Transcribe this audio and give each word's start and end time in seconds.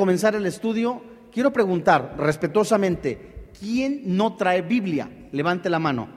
comenzar 0.00 0.34
el 0.34 0.46
estudio, 0.46 1.02
quiero 1.30 1.52
preguntar 1.52 2.14
respetuosamente, 2.16 3.50
¿quién 3.60 4.16
no 4.16 4.34
trae 4.34 4.62
Biblia? 4.62 5.10
Levante 5.30 5.68
la 5.68 5.78
mano. 5.78 6.08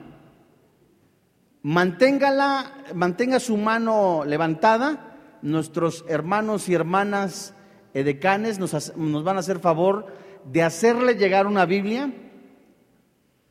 Manténgala, 1.63 2.85
mantenga 2.96 3.41
su 3.41 3.57
mano 3.57 4.23
levantada. 4.25 5.17
Nuestros 5.41 6.05
hermanos 6.07 6.69
y 6.69 6.73
hermanas 6.73 7.55
edecanes 7.93 8.57
nos, 8.57 8.96
nos 8.96 9.23
van 9.25 9.35
a 9.35 9.41
hacer 9.41 9.59
favor 9.59 10.07
de 10.50 10.63
hacerle 10.63 11.15
llegar 11.15 11.45
una 11.45 11.65
Biblia. 11.65 12.09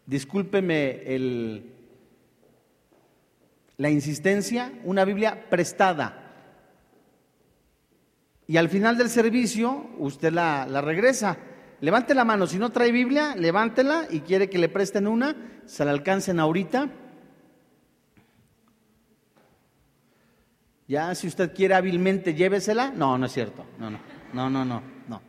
Discúlpeme 0.07 1.15
el, 1.15 1.75
la 3.77 3.91
insistencia, 3.91 4.73
una 4.85 5.05
Biblia 5.05 5.51
prestada. 5.51 6.22
Y 8.53 8.59
al 8.59 8.69
final 8.69 8.99
del 8.99 9.09
servicio, 9.09 9.89
usted 9.97 10.31
la, 10.31 10.67
regresa. 10.83 11.39
Levante 11.81 12.15
la 12.15 12.27
mano, 12.27 12.47
si 12.47 12.59
no 12.59 12.69
trae 12.69 12.93
Biblia, 12.93 13.35
levántela 13.35 14.07
y 14.11 14.21
quiere 14.21 14.51
que 14.51 14.59
le 14.59 14.69
presten 14.69 15.07
una, 15.07 15.35
se 15.65 15.87
la 15.87 15.91
alcancen 15.91 16.39
ahorita. 16.39 16.91
Ya, 20.87 21.15
si 21.15 21.29
usted 21.29 21.55
quiere 21.55 21.73
hábilmente, 21.73 22.35
llévesela. 22.35 22.91
No, 22.91 23.17
no 23.17 23.25
es 23.25 23.33
cierto. 23.33 23.65
No, 23.79 23.89
no, 23.89 23.99
no, 24.35 24.51
no, 24.51 24.65
no, 24.67 24.83
no. 25.09 25.23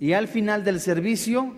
Y 0.00 0.12
al 0.12 0.26
final 0.26 0.64
del 0.64 0.80
servicio, 0.80 1.54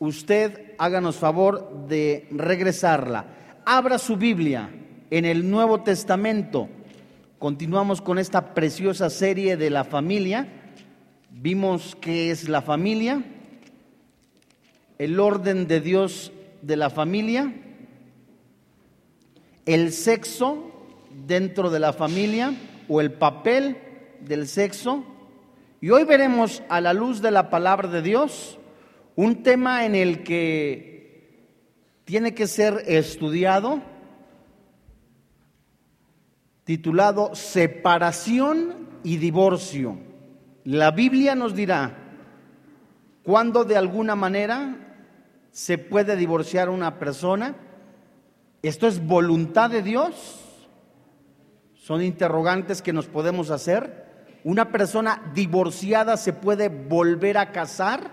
usted 0.00 0.74
háganos 0.76 1.16
favor 1.16 1.86
de 1.88 2.28
regresarla. 2.30 3.62
Abra 3.64 3.96
su 3.96 4.18
Biblia 4.18 4.68
en 5.08 5.24
el 5.24 5.50
Nuevo 5.50 5.82
Testamento. 5.82 6.68
Continuamos 7.38 8.00
con 8.00 8.18
esta 8.18 8.54
preciosa 8.54 9.10
serie 9.10 9.58
de 9.58 9.68
la 9.68 9.84
familia. 9.84 10.48
Vimos 11.30 11.94
qué 12.00 12.30
es 12.30 12.48
la 12.48 12.62
familia, 12.62 13.22
el 14.96 15.20
orden 15.20 15.66
de 15.66 15.82
Dios 15.82 16.32
de 16.62 16.76
la 16.76 16.88
familia, 16.88 17.52
el 19.66 19.92
sexo 19.92 20.72
dentro 21.26 21.68
de 21.68 21.78
la 21.78 21.92
familia 21.92 22.54
o 22.88 23.02
el 23.02 23.12
papel 23.12 23.76
del 24.22 24.48
sexo. 24.48 25.04
Y 25.82 25.90
hoy 25.90 26.04
veremos 26.04 26.62
a 26.70 26.80
la 26.80 26.94
luz 26.94 27.20
de 27.20 27.32
la 27.32 27.50
palabra 27.50 27.86
de 27.90 28.00
Dios 28.00 28.58
un 29.14 29.42
tema 29.42 29.84
en 29.84 29.94
el 29.94 30.22
que 30.24 31.36
tiene 32.06 32.34
que 32.34 32.46
ser 32.46 32.82
estudiado, 32.86 33.82
titulado 36.66 37.32
Separación 37.36 38.88
y 39.04 39.18
Divorcio. 39.18 39.98
La 40.64 40.90
Biblia 40.90 41.36
nos 41.36 41.54
dirá 41.54 41.96
cuándo 43.22 43.64
de 43.64 43.76
alguna 43.76 44.16
manera 44.16 44.98
se 45.52 45.78
puede 45.78 46.16
divorciar 46.16 46.68
una 46.68 46.98
persona. 46.98 47.54
¿Esto 48.62 48.88
es 48.88 49.06
voluntad 49.06 49.70
de 49.70 49.82
Dios? 49.82 50.42
Son 51.76 52.02
interrogantes 52.02 52.82
que 52.82 52.92
nos 52.92 53.06
podemos 53.06 53.50
hacer. 53.50 54.04
¿Una 54.42 54.72
persona 54.72 55.30
divorciada 55.34 56.16
se 56.16 56.32
puede 56.32 56.68
volver 56.68 57.38
a 57.38 57.52
casar? 57.52 58.10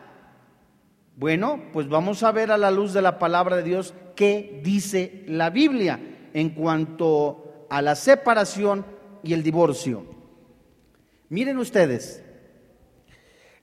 Bueno, 1.16 1.60
pues 1.74 1.90
vamos 1.90 2.22
a 2.22 2.32
ver 2.32 2.52
a 2.52 2.58
la 2.60 2.70
luz 2.70 2.94
de 2.94 3.02
la 3.02 3.18
palabra 3.18 3.56
de 3.56 3.64
Dios 3.64 3.96
qué 4.16 4.62
dice 4.64 5.24
la 5.28 5.50
Biblia 5.50 6.00
en 6.36 6.52
cuanto 6.52 7.43
a 7.74 7.82
la 7.82 7.96
separación 7.96 8.86
y 9.24 9.34
el 9.34 9.42
divorcio. 9.42 10.06
Miren 11.30 11.58
ustedes, 11.58 12.22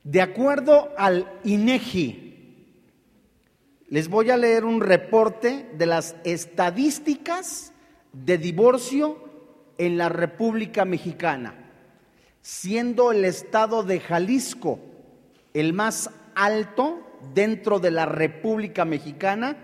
de 0.03 0.21
acuerdo 0.21 0.93
al 0.99 1.31
INEGI, 1.45 2.67
les 3.87 4.09
voy 4.09 4.31
a 4.31 4.37
leer 4.37 4.65
un 4.65 4.81
reporte 4.81 5.71
de 5.79 5.87
las 5.87 6.17
estadísticas 6.25 7.73
de 8.13 8.37
divorcio 8.37 9.17
en 9.79 9.97
la 9.97 10.09
República 10.09 10.85
Mexicana, 10.85 11.71
siendo 12.43 13.13
el 13.13 13.25
estado 13.25 13.85
de 13.85 14.01
Jalisco 14.01 14.81
el 15.55 15.73
más 15.73 16.11
alto 16.35 16.99
dentro 17.33 17.79
de 17.79 17.93
la 17.93 18.07
República 18.07 18.85
Mexicana 18.85 19.57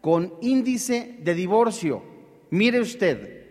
con 0.00 0.34
índice 0.40 1.16
de 1.20 1.34
divorcio. 1.34 2.02
Mire 2.50 2.80
usted, 2.80 3.43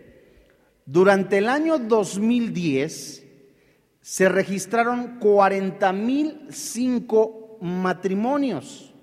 durante 0.86 1.38
el 1.38 1.48
año 1.48 1.78
2010 1.78 3.24
se 4.00 4.28
registraron 4.28 5.18
40.005 5.18 7.58
matrimonios. 7.60 8.94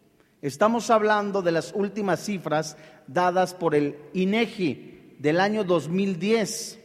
Estamos 0.42 0.90
hablando 0.90 1.42
de 1.42 1.52
las 1.52 1.72
últimas 1.76 2.24
cifras 2.24 2.78
dadas 3.08 3.54
por 3.54 3.76
el 3.76 3.98
INEGI 4.14 5.16
del 5.20 5.40
año 5.40 5.64
2010. 5.64 6.80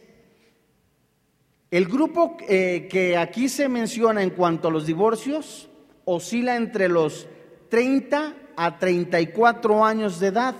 El 1.71 1.85
grupo 1.85 2.37
eh, 2.47 2.87
que 2.89 3.17
aquí 3.17 3.49
se 3.49 3.67
menciona 3.67 4.21
en 4.23 4.29
cuanto 4.29 4.67
a 4.67 4.71
los 4.71 4.85
divorcios 4.85 5.69
oscila 6.05 6.55
entre 6.55 6.87
los 6.87 7.27
30 7.69 8.33
a 8.55 8.79
34 8.79 9.83
años 9.83 10.19
de 10.19 10.27
edad 10.27 10.55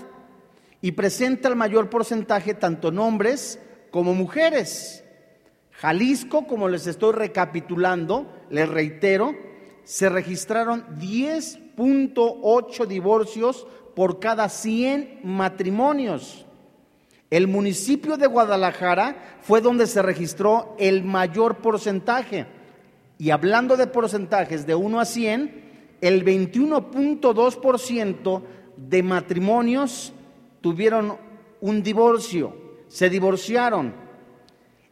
y 0.82 0.92
presenta 0.92 1.48
el 1.48 1.56
mayor 1.56 1.90
porcentaje 1.90 2.54
tanto 2.54 2.90
en 2.90 3.00
hombres 3.00 3.60
como 3.92 4.14
mujeres. 4.14 5.04
Jalisco, 5.72 6.48
como 6.48 6.68
les 6.68 6.88
estoy 6.88 7.14
recapitulando, 7.14 8.32
les 8.50 8.68
reitero, 8.68 9.36
se 9.88 10.10
registraron 10.10 10.86
10.8 11.00 12.86
divorcios 12.88 13.66
por 13.96 14.20
cada 14.20 14.50
100 14.50 15.22
matrimonios. 15.24 16.46
El 17.30 17.48
municipio 17.48 18.18
de 18.18 18.28
Guadalajara 18.28 19.38
fue 19.40 19.62
donde 19.62 19.88
se 19.88 20.02
registró 20.02 20.76
el 20.78 21.06
mayor 21.06 21.60
porcentaje. 21.60 22.48
Y 23.18 23.30
hablando 23.30 23.78
de 23.78 23.88
porcentajes 23.88 24.68
de 24.68 24.76
1 24.76 25.00
a 25.00 25.06
100, 25.06 25.96
el 26.02 26.26
21.2% 26.26 28.42
de 28.76 29.04
matrimonios 29.04 30.12
tuvieron 30.60 31.16
un 31.62 31.82
divorcio, 31.82 32.54
se 32.90 33.10
divorciaron. 33.10 33.94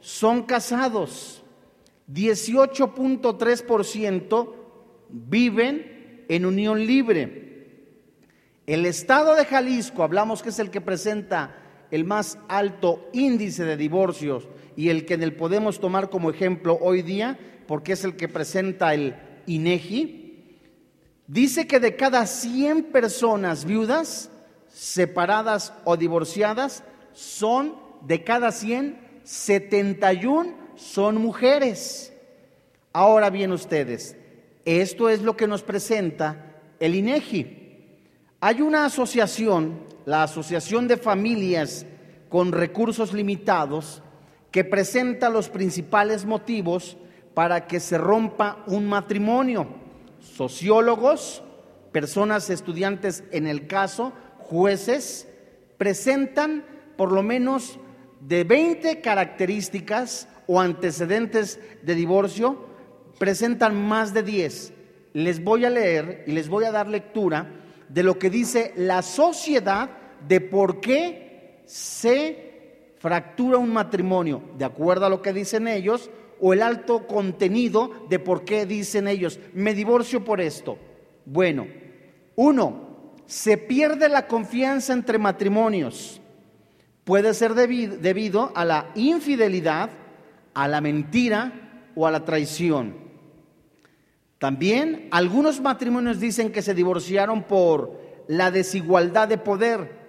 son 0.00 0.42
casados, 0.42 1.42
18.3% 2.12 4.52
viven 5.08 6.24
en 6.28 6.46
unión 6.46 6.86
libre. 6.86 7.44
El 8.66 8.86
estado 8.86 9.34
de 9.34 9.44
Jalisco, 9.44 10.02
hablamos 10.02 10.42
que 10.42 10.48
es 10.48 10.58
el 10.58 10.70
que 10.70 10.80
presenta 10.80 11.56
el 11.90 12.04
más 12.04 12.38
alto 12.48 13.08
índice 13.12 13.64
de 13.64 13.76
divorcios 13.76 14.48
y 14.76 14.88
el 14.88 15.06
que 15.06 15.18
podemos 15.30 15.80
tomar 15.80 16.10
como 16.10 16.30
ejemplo 16.30 16.78
hoy 16.80 17.02
día, 17.02 17.38
porque 17.66 17.92
es 17.92 18.04
el 18.04 18.16
que 18.16 18.28
presenta 18.28 18.94
el 18.94 19.16
INEGI, 19.46 20.56
dice 21.26 21.66
que 21.66 21.80
de 21.80 21.96
cada 21.96 22.26
100 22.26 22.84
personas 22.84 23.64
viudas, 23.64 24.30
separadas 24.76 25.72
o 25.84 25.96
divorciadas, 25.96 26.84
son 27.14 27.74
de 28.02 28.22
cada 28.24 28.52
100, 28.52 28.98
71 29.24 30.52
son 30.76 31.16
mujeres. 31.16 32.12
Ahora 32.92 33.30
bien 33.30 33.52
ustedes, 33.52 34.16
esto 34.66 35.08
es 35.08 35.22
lo 35.22 35.34
que 35.34 35.46
nos 35.46 35.62
presenta 35.62 36.60
el 36.78 36.94
INEGI. 36.94 37.86
Hay 38.40 38.60
una 38.60 38.84
asociación, 38.84 39.80
la 40.04 40.24
Asociación 40.24 40.86
de 40.88 40.98
Familias 40.98 41.86
con 42.28 42.52
Recursos 42.52 43.14
Limitados, 43.14 44.02
que 44.50 44.62
presenta 44.62 45.30
los 45.30 45.48
principales 45.48 46.26
motivos 46.26 46.98
para 47.32 47.66
que 47.66 47.80
se 47.80 47.96
rompa 47.96 48.62
un 48.66 48.86
matrimonio. 48.86 49.68
Sociólogos, 50.20 51.42
personas 51.92 52.50
estudiantes 52.50 53.24
en 53.30 53.46
el 53.46 53.66
caso, 53.66 54.12
jueces, 54.48 55.28
presentan 55.78 56.64
por 56.96 57.12
lo 57.12 57.22
menos 57.22 57.78
de 58.20 58.44
20 58.44 59.00
características 59.00 60.28
o 60.46 60.60
antecedentes 60.60 61.60
de 61.82 61.94
divorcio 61.94 62.66
presentan 63.18 63.74
más 63.88 64.12
de 64.14 64.22
10. 64.22 64.72
Les 65.14 65.42
voy 65.42 65.64
a 65.64 65.70
leer 65.70 66.24
y 66.26 66.32
les 66.32 66.48
voy 66.48 66.64
a 66.64 66.72
dar 66.72 66.88
lectura 66.88 67.50
de 67.88 68.02
lo 68.02 68.18
que 68.18 68.30
dice 68.30 68.72
la 68.76 69.02
sociedad 69.02 69.90
de 70.26 70.40
por 70.40 70.80
qué 70.80 71.62
se 71.66 72.94
fractura 72.98 73.58
un 73.58 73.72
matrimonio, 73.72 74.42
de 74.58 74.64
acuerdo 74.64 75.06
a 75.06 75.10
lo 75.10 75.22
que 75.22 75.32
dicen 75.32 75.68
ellos, 75.68 76.10
o 76.40 76.52
el 76.52 76.62
alto 76.62 77.06
contenido 77.06 78.06
de 78.10 78.18
por 78.18 78.44
qué 78.44 78.66
dicen 78.66 79.08
ellos, 79.08 79.40
me 79.54 79.74
divorcio 79.74 80.24
por 80.24 80.40
esto. 80.40 80.76
Bueno, 81.24 81.66
uno, 82.34 82.85
se 83.26 83.58
pierde 83.58 84.08
la 84.08 84.26
confianza 84.26 84.92
entre 84.92 85.18
matrimonios. 85.18 86.20
Puede 87.04 87.34
ser 87.34 87.54
debido, 87.54 88.52
a 88.54 88.64
la 88.64 88.90
infidelidad, 88.94 89.90
a 90.54 90.66
la 90.66 90.80
mentira 90.80 91.52
o 91.94 92.06
a 92.06 92.10
la 92.10 92.24
traición. 92.24 92.96
También 94.38 95.08
algunos 95.10 95.60
matrimonios 95.60 96.20
dicen 96.20 96.52
que 96.52 96.62
se 96.62 96.74
divorciaron 96.74 97.44
por 97.44 98.00
la 98.28 98.50
desigualdad 98.50 99.28
de 99.28 99.38
poder. 99.38 100.04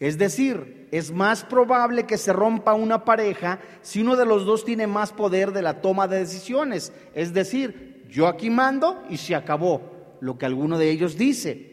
Es 0.00 0.16
decir, 0.16 0.88
es 0.90 1.12
más 1.12 1.44
probable 1.44 2.04
que 2.04 2.18
se 2.18 2.32
rompa 2.32 2.74
una 2.74 3.04
pareja 3.04 3.60
si 3.82 4.00
uno 4.00 4.16
de 4.16 4.26
los 4.26 4.44
dos 4.44 4.64
tiene 4.64 4.86
más 4.86 5.12
poder 5.12 5.52
de 5.52 5.62
la 5.62 5.80
toma 5.82 6.08
de 6.08 6.20
decisiones. 6.20 6.92
Es 7.14 7.32
decir, 7.34 8.06
yo 8.08 8.26
aquí 8.26 8.50
mando 8.50 9.02
y 9.08 9.18
se 9.18 9.34
acabó 9.34 10.16
lo 10.20 10.38
que 10.38 10.46
alguno 10.46 10.78
de 10.78 10.90
ellos 10.90 11.16
dice. 11.16 11.69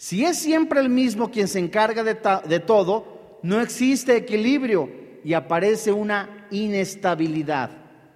Si 0.00 0.24
es 0.24 0.38
siempre 0.38 0.80
el 0.80 0.88
mismo 0.88 1.30
quien 1.30 1.46
se 1.46 1.58
encarga 1.58 2.02
de, 2.02 2.60
todo, 2.60 3.38
no 3.42 3.60
existe 3.60 4.16
equilibrio 4.16 4.88
y 5.22 5.34
aparece 5.34 5.92
una 5.92 6.46
inestabilidad. 6.50 7.70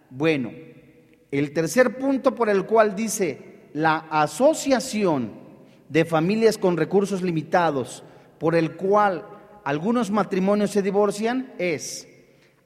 Bueno, 0.08 0.50
el 1.30 1.52
tercer 1.52 1.98
punto 1.98 2.34
por 2.34 2.48
el 2.48 2.64
cual 2.64 2.96
dice 2.96 3.68
la 3.74 3.98
asociación 4.08 5.32
de 5.90 6.06
familias 6.06 6.56
con 6.56 6.78
recursos 6.78 7.20
limitados, 7.20 8.02
por 8.38 8.54
el 8.54 8.76
cual 8.76 9.26
algunos 9.62 10.10
matrimonios 10.10 10.70
se 10.70 10.80
divorcian, 10.80 11.52
es 11.58 12.08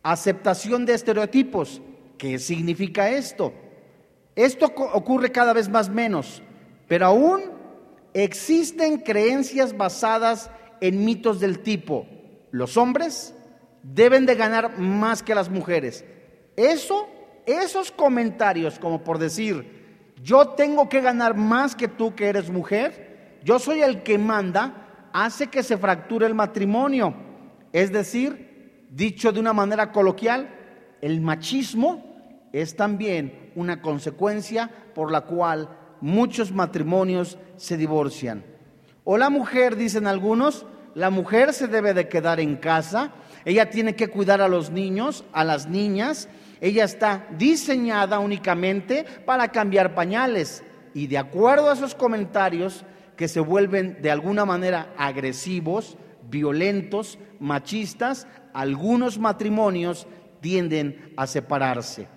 aceptación 0.05 0.87
de 0.87 0.94
estereotipos. 0.94 1.82
¿Qué 2.19 2.38
significa 2.38 3.11
esto? 3.11 3.53
Esto 4.37 4.67
ocurre 4.67 5.32
cada 5.32 5.53
vez 5.53 5.69
más 5.69 5.91
menos, 5.91 6.41
pero 6.87 7.06
aún 7.06 7.57
existen 8.14 8.99
creencias 8.99 9.76
basadas 9.76 10.50
en 10.81 11.05
mitos 11.05 11.40
del 11.40 11.60
tipo, 11.60 12.06
los 12.50 12.76
hombres 12.76 13.34
deben 13.82 14.26
de 14.26 14.34
ganar 14.34 14.78
más 14.78 15.22
que 15.22 15.34
las 15.34 15.49
mujeres. 15.50 16.05
Eso, 16.56 17.08
esos 17.46 17.90
comentarios 17.90 18.78
como 18.78 19.05
por 19.05 19.19
decir, 19.19 20.14
yo 20.22 20.49
tengo 20.49 20.88
que 20.88 21.00
ganar 21.00 21.37
más 21.37 21.75
que 21.75 21.88
tú 21.88 22.14
que 22.14 22.26
eres 22.26 22.50
mujer, 22.50 23.38
yo 23.44 23.58
soy 23.58 23.82
el 23.82 24.02
que 24.02 24.19
manda, 24.19 25.10
hace 25.12 25.46
que 25.46 25.62
se 25.62 25.78
fracture 25.78 26.26
el 26.26 26.34
matrimonio. 26.34 27.14
Es 27.72 27.93
decir, 27.93 28.88
dicho 28.90 29.32
de 29.32 29.40
una 29.40 29.52
manera 29.52 29.93
coloquial, 29.93 30.49
el 31.00 31.20
machismo 31.20 32.49
es 32.52 32.76
también 32.76 33.52
una 33.55 33.81
consecuencia 33.81 34.70
por 34.94 35.12
la 35.12 35.22
cual 35.22 35.69
muchos 36.00 36.53
matrimonios 36.53 37.39
se 37.56 37.77
divorcian. 37.77 38.45
O 39.05 39.17
la 39.17 39.31
mujer, 39.31 39.77
dicen 39.77 40.06
algunos, 40.06 40.67
la 40.95 41.11
mujer 41.11 41.53
se 41.53 41.69
debe 41.69 41.95
de 41.95 42.09
quedar 42.09 42.41
en 42.41 42.56
casa, 42.56 43.12
ella 43.45 43.71
tiene 43.71 43.95
que 43.95 44.09
cuidar 44.09 44.41
a 44.41 44.49
los 44.49 44.71
niños, 44.71 45.25
a 45.33 45.45
las 45.45 45.69
niñas, 45.69 46.29
ella 46.61 46.85
está 46.85 47.27
diseñada 47.39 48.19
únicamente 48.19 49.05
para 49.25 49.49
cambiar 49.49 49.95
pañales. 49.95 50.62
Y 50.95 51.06
de 51.06 51.19
acuerdo 51.19 51.71
a 51.71 51.75
esos 51.75 51.95
comentarios 51.95 52.85
que 53.17 53.29
se 53.29 53.41
vuelven 53.41 54.03
de 54.03 54.11
alguna 54.11 54.44
manera 54.44 54.93
agresivos, 54.97 55.97
violentos, 56.29 57.19
machistas, 57.39 58.27
algunos 58.53 59.19
matrimonios 59.19 60.06
tienden 60.41 61.12
a 61.17 61.27
separarse. 61.27 62.09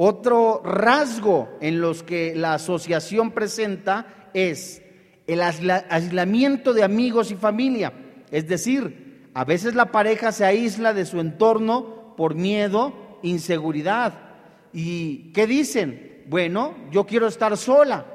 Otro 0.00 0.62
rasgo 0.64 1.48
en 1.60 1.80
los 1.80 2.04
que 2.04 2.32
la 2.36 2.54
asociación 2.54 3.32
presenta 3.32 4.30
es 4.32 4.80
el 5.26 5.42
aislamiento 5.42 6.72
de 6.72 6.84
amigos 6.84 7.32
y 7.32 7.34
familia. 7.34 7.92
Es 8.30 8.46
decir, 8.46 9.28
a 9.34 9.44
veces 9.44 9.74
la 9.74 9.86
pareja 9.86 10.30
se 10.30 10.44
aísla 10.44 10.94
de 10.94 11.04
su 11.04 11.18
entorno 11.18 12.14
por 12.16 12.36
miedo, 12.36 13.18
inseguridad. 13.24 14.36
¿Y 14.72 15.32
qué 15.32 15.48
dicen? 15.48 16.22
Bueno, 16.28 16.76
yo 16.92 17.04
quiero 17.04 17.26
estar 17.26 17.56
sola. 17.56 18.06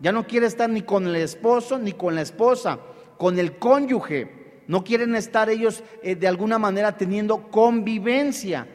Ya 0.00 0.10
no 0.10 0.26
quiere 0.26 0.48
estar 0.48 0.68
ni 0.68 0.82
con 0.82 1.06
el 1.06 1.14
esposo 1.14 1.78
ni 1.78 1.92
con 1.92 2.16
la 2.16 2.22
esposa, 2.22 2.80
con 3.16 3.38
el 3.38 3.58
cónyuge. 3.58 4.64
No 4.66 4.82
quieren 4.82 5.14
estar 5.14 5.48
ellos 5.50 5.84
eh, 6.02 6.16
de 6.16 6.26
alguna 6.26 6.58
manera 6.58 6.96
teniendo 6.96 7.48
convivencia. 7.48 8.66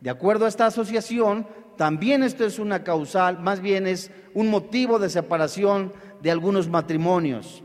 De 0.00 0.10
acuerdo 0.10 0.46
a 0.46 0.48
esta 0.48 0.66
asociación, 0.66 1.46
también 1.78 2.24
esto 2.24 2.44
es 2.44 2.58
una 2.58 2.82
causal, 2.82 3.38
más 3.38 3.60
bien 3.60 3.86
es 3.86 4.10
un 4.34 4.48
motivo 4.48 4.98
de 4.98 5.08
separación 5.08 5.92
de 6.20 6.32
algunos 6.32 6.68
matrimonios. 6.68 7.62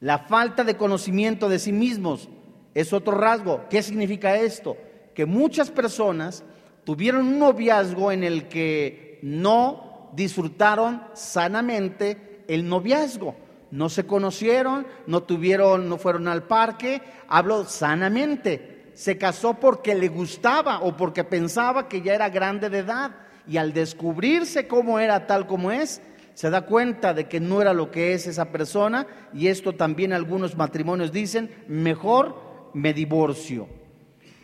La 0.00 0.18
falta 0.18 0.64
de 0.64 0.76
conocimiento 0.76 1.48
de 1.48 1.60
sí 1.60 1.70
mismos 1.70 2.28
es 2.74 2.92
otro 2.92 3.16
rasgo. 3.16 3.66
¿Qué 3.70 3.82
significa 3.82 4.36
esto? 4.36 4.76
Que 5.14 5.26
muchas 5.26 5.70
personas 5.70 6.42
tuvieron 6.82 7.28
un 7.28 7.38
noviazgo 7.38 8.10
en 8.10 8.24
el 8.24 8.48
que 8.48 9.20
no 9.22 10.10
disfrutaron 10.12 11.00
sanamente 11.12 12.42
el 12.48 12.68
noviazgo. 12.68 13.36
No 13.70 13.90
se 13.90 14.06
conocieron, 14.06 14.88
no 15.06 15.22
tuvieron, 15.22 15.88
no 15.88 15.98
fueron 15.98 16.26
al 16.26 16.42
parque, 16.42 17.00
hablo 17.28 17.64
sanamente 17.64 18.77
se 18.98 19.16
casó 19.16 19.54
porque 19.54 19.94
le 19.94 20.08
gustaba 20.08 20.80
o 20.80 20.96
porque 20.96 21.22
pensaba 21.22 21.86
que 21.86 22.02
ya 22.02 22.14
era 22.14 22.30
grande 22.30 22.68
de 22.68 22.78
edad 22.78 23.12
y 23.46 23.56
al 23.56 23.72
descubrirse 23.72 24.66
cómo 24.66 24.98
era 24.98 25.24
tal 25.28 25.46
como 25.46 25.70
es, 25.70 26.02
se 26.34 26.50
da 26.50 26.62
cuenta 26.62 27.14
de 27.14 27.28
que 27.28 27.38
no 27.38 27.62
era 27.62 27.72
lo 27.72 27.92
que 27.92 28.12
es 28.12 28.26
esa 28.26 28.46
persona 28.46 29.06
y 29.32 29.46
esto 29.46 29.76
también 29.76 30.12
algunos 30.12 30.56
matrimonios 30.56 31.12
dicen, 31.12 31.48
mejor 31.68 32.70
me 32.74 32.92
divorcio. 32.92 33.68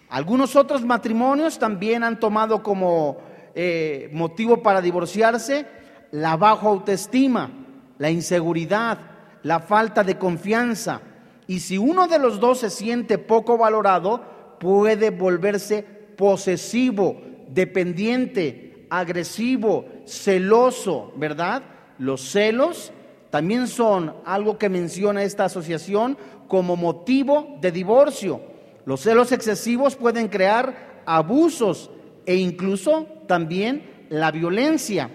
Algunos 0.08 0.54
otros 0.54 0.84
matrimonios 0.84 1.58
también 1.58 2.04
han 2.04 2.20
tomado 2.20 2.62
como 2.62 3.16
eh, 3.56 4.08
motivo 4.12 4.62
para 4.62 4.80
divorciarse 4.80 5.66
la 6.12 6.36
baja 6.36 6.68
autoestima, 6.68 7.50
la 7.98 8.12
inseguridad, 8.12 8.98
la 9.42 9.58
falta 9.58 10.04
de 10.04 10.16
confianza. 10.16 11.00
Y 11.48 11.58
si 11.58 11.76
uno 11.76 12.06
de 12.06 12.20
los 12.20 12.38
dos 12.38 12.60
se 12.60 12.70
siente 12.70 13.18
poco 13.18 13.58
valorado, 13.58 14.33
puede 14.64 15.10
volverse 15.10 15.82
posesivo, 16.16 17.20
dependiente, 17.50 18.86
agresivo, 18.88 19.84
celoso, 20.06 21.12
¿verdad? 21.16 21.62
Los 21.98 22.22
celos 22.22 22.90
también 23.28 23.68
son 23.68 24.14
algo 24.24 24.56
que 24.56 24.70
menciona 24.70 25.22
esta 25.22 25.44
asociación 25.44 26.16
como 26.48 26.76
motivo 26.76 27.58
de 27.60 27.72
divorcio. 27.72 28.40
Los 28.86 29.02
celos 29.02 29.32
excesivos 29.32 29.96
pueden 29.96 30.28
crear 30.28 31.02
abusos 31.04 31.90
e 32.24 32.36
incluso 32.36 33.06
también 33.28 34.06
la 34.08 34.30
violencia. 34.30 35.10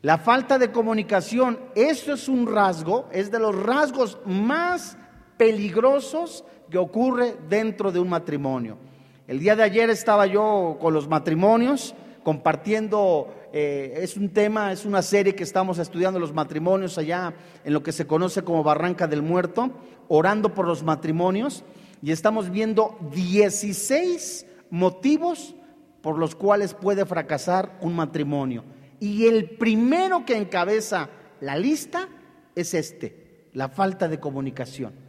La 0.00 0.18
falta 0.18 0.60
de 0.60 0.70
comunicación, 0.70 1.58
eso 1.74 2.12
es 2.12 2.28
un 2.28 2.46
rasgo, 2.46 3.08
es 3.10 3.32
de 3.32 3.40
los 3.40 3.60
rasgos 3.60 4.16
más 4.24 4.96
peligrosos 5.36 6.44
que 6.70 6.78
ocurre 6.78 7.36
dentro 7.48 7.92
de 7.92 8.00
un 8.00 8.08
matrimonio. 8.08 8.78
El 9.26 9.38
día 9.38 9.56
de 9.56 9.62
ayer 9.62 9.90
estaba 9.90 10.26
yo 10.26 10.76
con 10.80 10.92
los 10.92 11.08
matrimonios 11.08 11.94
compartiendo, 12.24 13.32
eh, 13.52 13.98
es 14.00 14.16
un 14.16 14.30
tema, 14.30 14.72
es 14.72 14.84
una 14.84 15.02
serie 15.02 15.34
que 15.34 15.44
estamos 15.44 15.78
estudiando 15.78 16.18
los 16.18 16.32
matrimonios 16.32 16.98
allá 16.98 17.34
en 17.64 17.72
lo 17.72 17.82
que 17.82 17.92
se 17.92 18.06
conoce 18.06 18.42
como 18.42 18.64
Barranca 18.64 19.06
del 19.06 19.22
Muerto, 19.22 19.70
orando 20.08 20.54
por 20.54 20.66
los 20.66 20.82
matrimonios 20.82 21.62
y 22.02 22.10
estamos 22.10 22.50
viendo 22.50 22.98
16 23.12 24.46
motivos 24.70 25.54
por 26.00 26.18
los 26.18 26.34
cuales 26.34 26.74
puede 26.74 27.06
fracasar 27.06 27.78
un 27.80 27.94
matrimonio. 27.94 28.64
Y 29.00 29.26
el 29.26 29.50
primero 29.50 30.24
que 30.24 30.36
encabeza 30.36 31.08
la 31.40 31.56
lista 31.56 32.08
es 32.54 32.74
este, 32.74 33.48
la 33.52 33.68
falta 33.68 34.08
de 34.08 34.20
comunicación. 34.20 35.03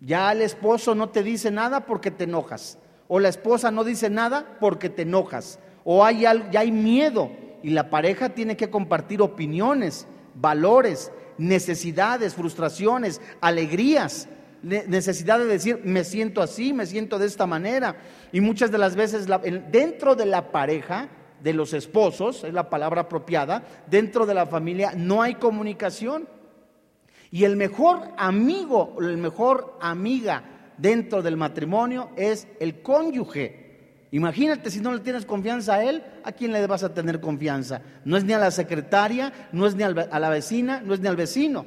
Ya 0.00 0.30
el 0.32 0.42
esposo 0.42 0.94
no 0.94 1.08
te 1.08 1.22
dice 1.22 1.50
nada 1.50 1.86
porque 1.86 2.10
te 2.10 2.24
enojas. 2.24 2.78
O 3.08 3.18
la 3.18 3.28
esposa 3.28 3.70
no 3.70 3.84
dice 3.84 4.10
nada 4.10 4.58
porque 4.60 4.90
te 4.90 5.02
enojas. 5.02 5.58
O 5.84 6.04
hay, 6.04 6.20
ya 6.20 6.60
hay 6.60 6.70
miedo 6.70 7.30
y 7.62 7.70
la 7.70 7.90
pareja 7.90 8.30
tiene 8.30 8.56
que 8.56 8.70
compartir 8.70 9.22
opiniones, 9.22 10.06
valores, 10.34 11.10
necesidades, 11.38 12.34
frustraciones, 12.34 13.20
alegrías, 13.40 14.28
necesidad 14.62 15.38
de 15.38 15.46
decir, 15.46 15.80
me 15.84 16.04
siento 16.04 16.42
así, 16.42 16.72
me 16.72 16.86
siento 16.86 17.18
de 17.18 17.26
esta 17.26 17.46
manera. 17.46 17.96
Y 18.32 18.40
muchas 18.40 18.70
de 18.70 18.78
las 18.78 18.96
veces 18.96 19.26
dentro 19.70 20.14
de 20.14 20.26
la 20.26 20.52
pareja 20.52 21.08
de 21.42 21.52
los 21.52 21.72
esposos, 21.72 22.44
es 22.44 22.52
la 22.52 22.68
palabra 22.68 23.02
apropiada, 23.02 23.62
dentro 23.86 24.26
de 24.26 24.34
la 24.34 24.46
familia 24.46 24.92
no 24.96 25.22
hay 25.22 25.36
comunicación. 25.36 26.28
Y 27.30 27.44
el 27.44 27.56
mejor 27.56 28.02
amigo, 28.16 28.96
el 29.00 29.18
mejor 29.18 29.76
amiga 29.80 30.42
dentro 30.78 31.22
del 31.22 31.36
matrimonio 31.36 32.10
es 32.16 32.48
el 32.60 32.80
cónyuge. 32.82 33.68
Imagínate 34.10 34.70
si 34.70 34.80
no 34.80 34.92
le 34.92 35.00
tienes 35.00 35.26
confianza 35.26 35.74
a 35.74 35.84
él, 35.84 36.02
¿a 36.24 36.32
quién 36.32 36.52
le 36.52 36.66
vas 36.66 36.82
a 36.82 36.94
tener 36.94 37.20
confianza? 37.20 37.82
No 38.04 38.16
es 38.16 38.24
ni 38.24 38.32
a 38.32 38.38
la 38.38 38.50
secretaria, 38.50 39.32
no 39.52 39.66
es 39.66 39.74
ni 39.74 39.82
a 39.82 39.90
la 39.90 40.30
vecina, 40.30 40.80
no 40.80 40.94
es 40.94 41.00
ni 41.00 41.08
al 41.08 41.16
vecino. 41.16 41.66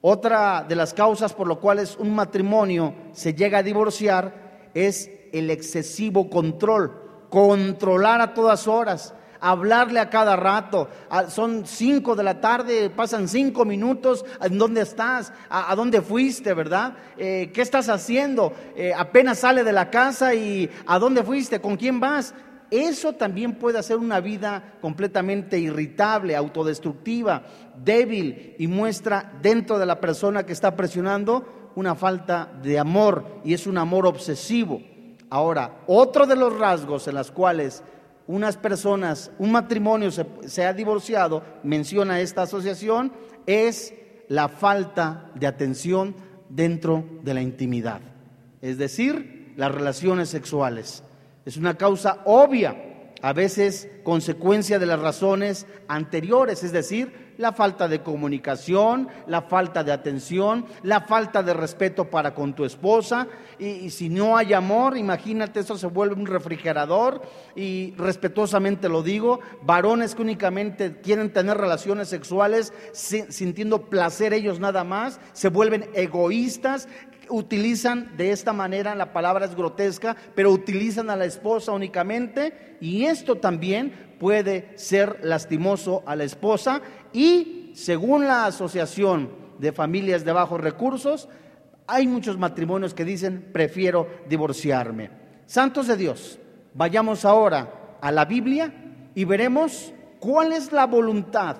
Otra 0.00 0.64
de 0.68 0.74
las 0.74 0.94
causas 0.94 1.32
por 1.32 1.46
las 1.46 1.58
cuales 1.58 1.96
un 1.96 2.14
matrimonio 2.14 2.94
se 3.12 3.34
llega 3.34 3.58
a 3.58 3.62
divorciar 3.62 4.70
es 4.74 5.10
el 5.32 5.50
excesivo 5.50 6.28
control, 6.28 7.26
controlar 7.28 8.20
a 8.20 8.34
todas 8.34 8.66
horas, 8.66 9.14
hablarle 9.40 10.00
a 10.00 10.10
cada 10.10 10.36
rato. 10.36 10.88
son 11.28 11.66
cinco 11.66 12.14
de 12.14 12.22
la 12.22 12.40
tarde, 12.40 12.90
pasan 12.90 13.28
cinco 13.28 13.64
minutos. 13.64 14.24
¿En 14.40 14.58
dónde 14.58 14.82
estás? 14.82 15.32
¿A, 15.48 15.74
dónde 15.74 16.00
fuiste, 16.02 16.54
verdad? 16.54 16.94
Eh, 17.16 17.50
¿Qué 17.52 17.62
estás 17.62 17.88
haciendo? 17.88 18.52
Eh, 18.76 18.92
apenas 18.96 19.40
sale 19.40 19.64
de 19.64 19.72
la 19.72 19.90
casa 19.90 20.34
y 20.34 20.70
¿a 20.86 20.98
dónde 20.98 21.22
fuiste? 21.22 21.60
¿Con 21.60 21.76
quién 21.76 22.00
vas? 22.00 22.34
Eso 22.70 23.14
también 23.14 23.56
puede 23.56 23.78
hacer 23.78 23.96
una 23.96 24.20
vida 24.20 24.74
completamente 24.80 25.58
irritable, 25.58 26.36
autodestructiva, 26.36 27.42
débil 27.76 28.54
y 28.58 28.68
muestra 28.68 29.32
dentro 29.42 29.78
de 29.78 29.86
la 29.86 30.00
persona 30.00 30.46
que 30.46 30.52
está 30.52 30.76
presionando 30.76 31.72
una 31.74 31.96
falta 31.96 32.48
de 32.62 32.78
amor 32.78 33.40
y 33.44 33.54
es 33.54 33.66
un 33.66 33.76
amor 33.76 34.06
obsesivo. 34.06 34.80
Ahora, 35.30 35.80
otro 35.86 36.26
de 36.26 36.36
los 36.36 36.56
rasgos 36.58 37.08
en 37.08 37.16
los 37.16 37.32
cuales 37.32 37.82
unas 38.30 38.56
personas, 38.56 39.32
un 39.38 39.50
matrimonio 39.50 40.10
se, 40.10 40.64
ha 40.64 40.72
divorciado, 40.72 41.42
menciona 41.64 42.20
esta 42.20 42.42
asociación, 42.42 43.12
es 43.46 43.92
la 44.28 44.48
falta 44.48 45.32
de 45.34 45.48
atención 45.48 46.14
dentro 46.48 47.04
de 47.22 47.34
la 47.34 47.42
intimidad, 47.42 48.00
es 48.62 48.78
decir, 48.78 49.52
las 49.56 49.74
relaciones 49.74 50.28
sexuales. 50.28 51.02
Es 51.44 51.56
una 51.56 51.76
causa 51.76 52.20
obvia, 52.24 53.12
a 53.20 53.32
veces 53.32 53.88
consecuencia 54.04 54.78
de 54.78 54.86
las 54.86 55.00
razones 55.00 55.66
anteriores, 55.88 56.62
es 56.62 56.70
decir, 56.70 57.29
la 57.40 57.52
falta 57.52 57.88
de 57.88 58.02
comunicación, 58.02 59.08
la 59.26 59.40
falta 59.40 59.82
de 59.82 59.92
atención, 59.92 60.66
la 60.82 61.00
falta 61.00 61.42
de 61.42 61.54
respeto 61.54 62.10
para 62.10 62.34
con 62.34 62.54
tu 62.54 62.66
esposa. 62.66 63.28
Y, 63.58 63.88
si 63.88 64.10
no 64.10 64.36
hay 64.36 64.52
amor, 64.52 64.98
imagínate, 64.98 65.60
eso 65.60 65.78
se 65.78 65.86
vuelve 65.86 66.16
un 66.16 66.26
refrigerador. 66.26 67.22
Y 67.56 67.94
respetuosamente 67.96 68.90
lo 68.90 69.02
digo, 69.02 69.40
varones 69.62 70.14
que 70.14 70.20
únicamente 70.20 71.00
quieren 71.00 71.32
tener 71.32 71.56
relaciones 71.56 72.08
sexuales 72.08 72.74
sintiendo 72.92 73.86
placer 73.88 74.34
ellos 74.34 74.60
nada 74.60 74.84
más, 74.84 75.18
se 75.32 75.48
vuelven 75.48 75.88
egoístas, 75.94 76.88
utilizan 77.30 78.16
de 78.16 78.32
esta 78.32 78.52
manera, 78.52 78.94
la 78.94 79.12
palabra 79.12 79.46
es 79.46 79.54
grotesca, 79.54 80.16
pero 80.34 80.50
utilizan 80.50 81.08
a 81.08 81.16
la 81.16 81.24
esposa 81.24 81.72
únicamente 81.72 82.76
y 82.80 83.06
esto 83.06 83.36
también 83.36 84.10
puede 84.18 84.76
ser 84.76 85.18
lastimoso 85.22 86.02
a 86.06 86.14
la 86.14 86.24
esposa 86.24 86.82
y 87.12 87.72
según 87.74 88.26
la 88.26 88.46
Asociación 88.46 89.30
de 89.58 89.72
Familias 89.72 90.24
de 90.24 90.32
Bajos 90.32 90.60
Recursos, 90.60 91.28
hay 91.86 92.06
muchos 92.06 92.38
matrimonios 92.38 92.94
que 92.94 93.04
dicen, 93.04 93.50
prefiero 93.52 94.06
divorciarme. 94.28 95.10
Santos 95.46 95.88
de 95.88 95.96
Dios, 95.96 96.38
vayamos 96.74 97.24
ahora 97.24 97.96
a 98.00 98.12
la 98.12 98.24
Biblia 98.24 98.72
y 99.14 99.24
veremos 99.24 99.92
cuál 100.20 100.52
es 100.52 100.72
la 100.72 100.86
voluntad 100.86 101.56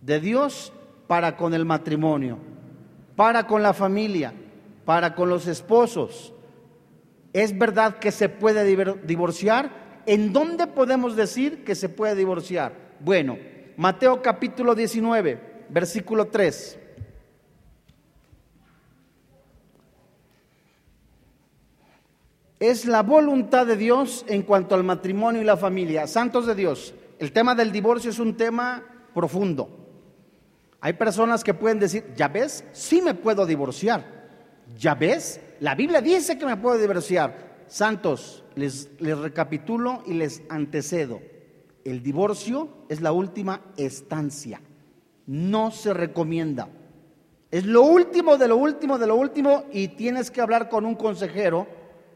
de 0.00 0.20
Dios 0.20 0.72
para 1.06 1.36
con 1.36 1.54
el 1.54 1.64
matrimonio, 1.64 2.38
para 3.14 3.46
con 3.46 3.62
la 3.62 3.72
familia, 3.72 4.32
para 4.84 5.14
con 5.14 5.28
los 5.28 5.46
esposos. 5.46 6.32
¿Es 7.32 7.56
verdad 7.56 7.98
que 7.98 8.10
se 8.10 8.28
puede 8.28 8.64
divorciar? 9.04 10.02
¿En 10.06 10.32
dónde 10.32 10.66
podemos 10.66 11.14
decir 11.14 11.62
que 11.62 11.74
se 11.74 11.88
puede 11.88 12.16
divorciar? 12.16 12.72
Bueno, 12.98 13.36
Mateo 13.80 14.20
capítulo 14.20 14.74
19, 14.74 15.64
versículo 15.70 16.26
3. 16.26 16.78
Es 22.58 22.84
la 22.84 23.02
voluntad 23.02 23.66
de 23.66 23.76
Dios 23.78 24.26
en 24.28 24.42
cuanto 24.42 24.74
al 24.74 24.84
matrimonio 24.84 25.40
y 25.40 25.46
la 25.46 25.56
familia. 25.56 26.06
Santos 26.06 26.46
de 26.46 26.54
Dios, 26.54 26.92
el 27.18 27.32
tema 27.32 27.54
del 27.54 27.72
divorcio 27.72 28.10
es 28.10 28.18
un 28.18 28.36
tema 28.36 28.84
profundo. 29.14 29.70
Hay 30.82 30.92
personas 30.92 31.42
que 31.42 31.54
pueden 31.54 31.78
decir, 31.78 32.04
ya 32.14 32.28
ves, 32.28 32.62
sí 32.72 33.00
me 33.00 33.14
puedo 33.14 33.46
divorciar. 33.46 34.04
Ya 34.76 34.94
ves, 34.94 35.40
la 35.58 35.74
Biblia 35.74 36.02
dice 36.02 36.36
que 36.36 36.44
me 36.44 36.58
puedo 36.58 36.76
divorciar. 36.76 37.64
Santos, 37.66 38.44
les, 38.56 38.90
les 39.00 39.16
recapitulo 39.16 40.02
y 40.04 40.12
les 40.12 40.42
antecedo 40.50 41.39
el 41.84 42.02
divorcio 42.02 42.68
es 42.88 43.00
la 43.00 43.12
última 43.12 43.60
estancia. 43.76 44.60
No 45.26 45.70
se 45.70 45.94
recomienda. 45.94 46.68
Es 47.50 47.66
lo 47.66 47.82
último 47.82 48.36
de 48.36 48.48
lo 48.48 48.56
último 48.56 48.98
de 48.98 49.06
lo 49.06 49.16
último 49.16 49.64
y 49.72 49.88
tienes 49.88 50.30
que 50.30 50.40
hablar 50.40 50.68
con 50.68 50.86
un 50.86 50.94
consejero, 50.94 51.66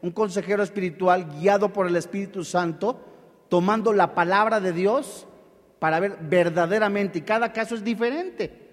un 0.01 0.11
consejero 0.11 0.63
espiritual 0.63 1.25
guiado 1.39 1.73
por 1.73 1.87
el 1.87 1.95
Espíritu 1.95 2.43
Santo, 2.43 2.99
tomando 3.49 3.91
la 3.91 4.15
palabra 4.15 4.59
de 4.59 4.71
Dios 4.71 5.27
para 5.79 5.99
ver 5.99 6.17
verdaderamente. 6.21 7.19
Y 7.19 7.23
cada 7.23 7.51
caso 7.51 7.75
es 7.75 7.83
diferente. 7.83 8.65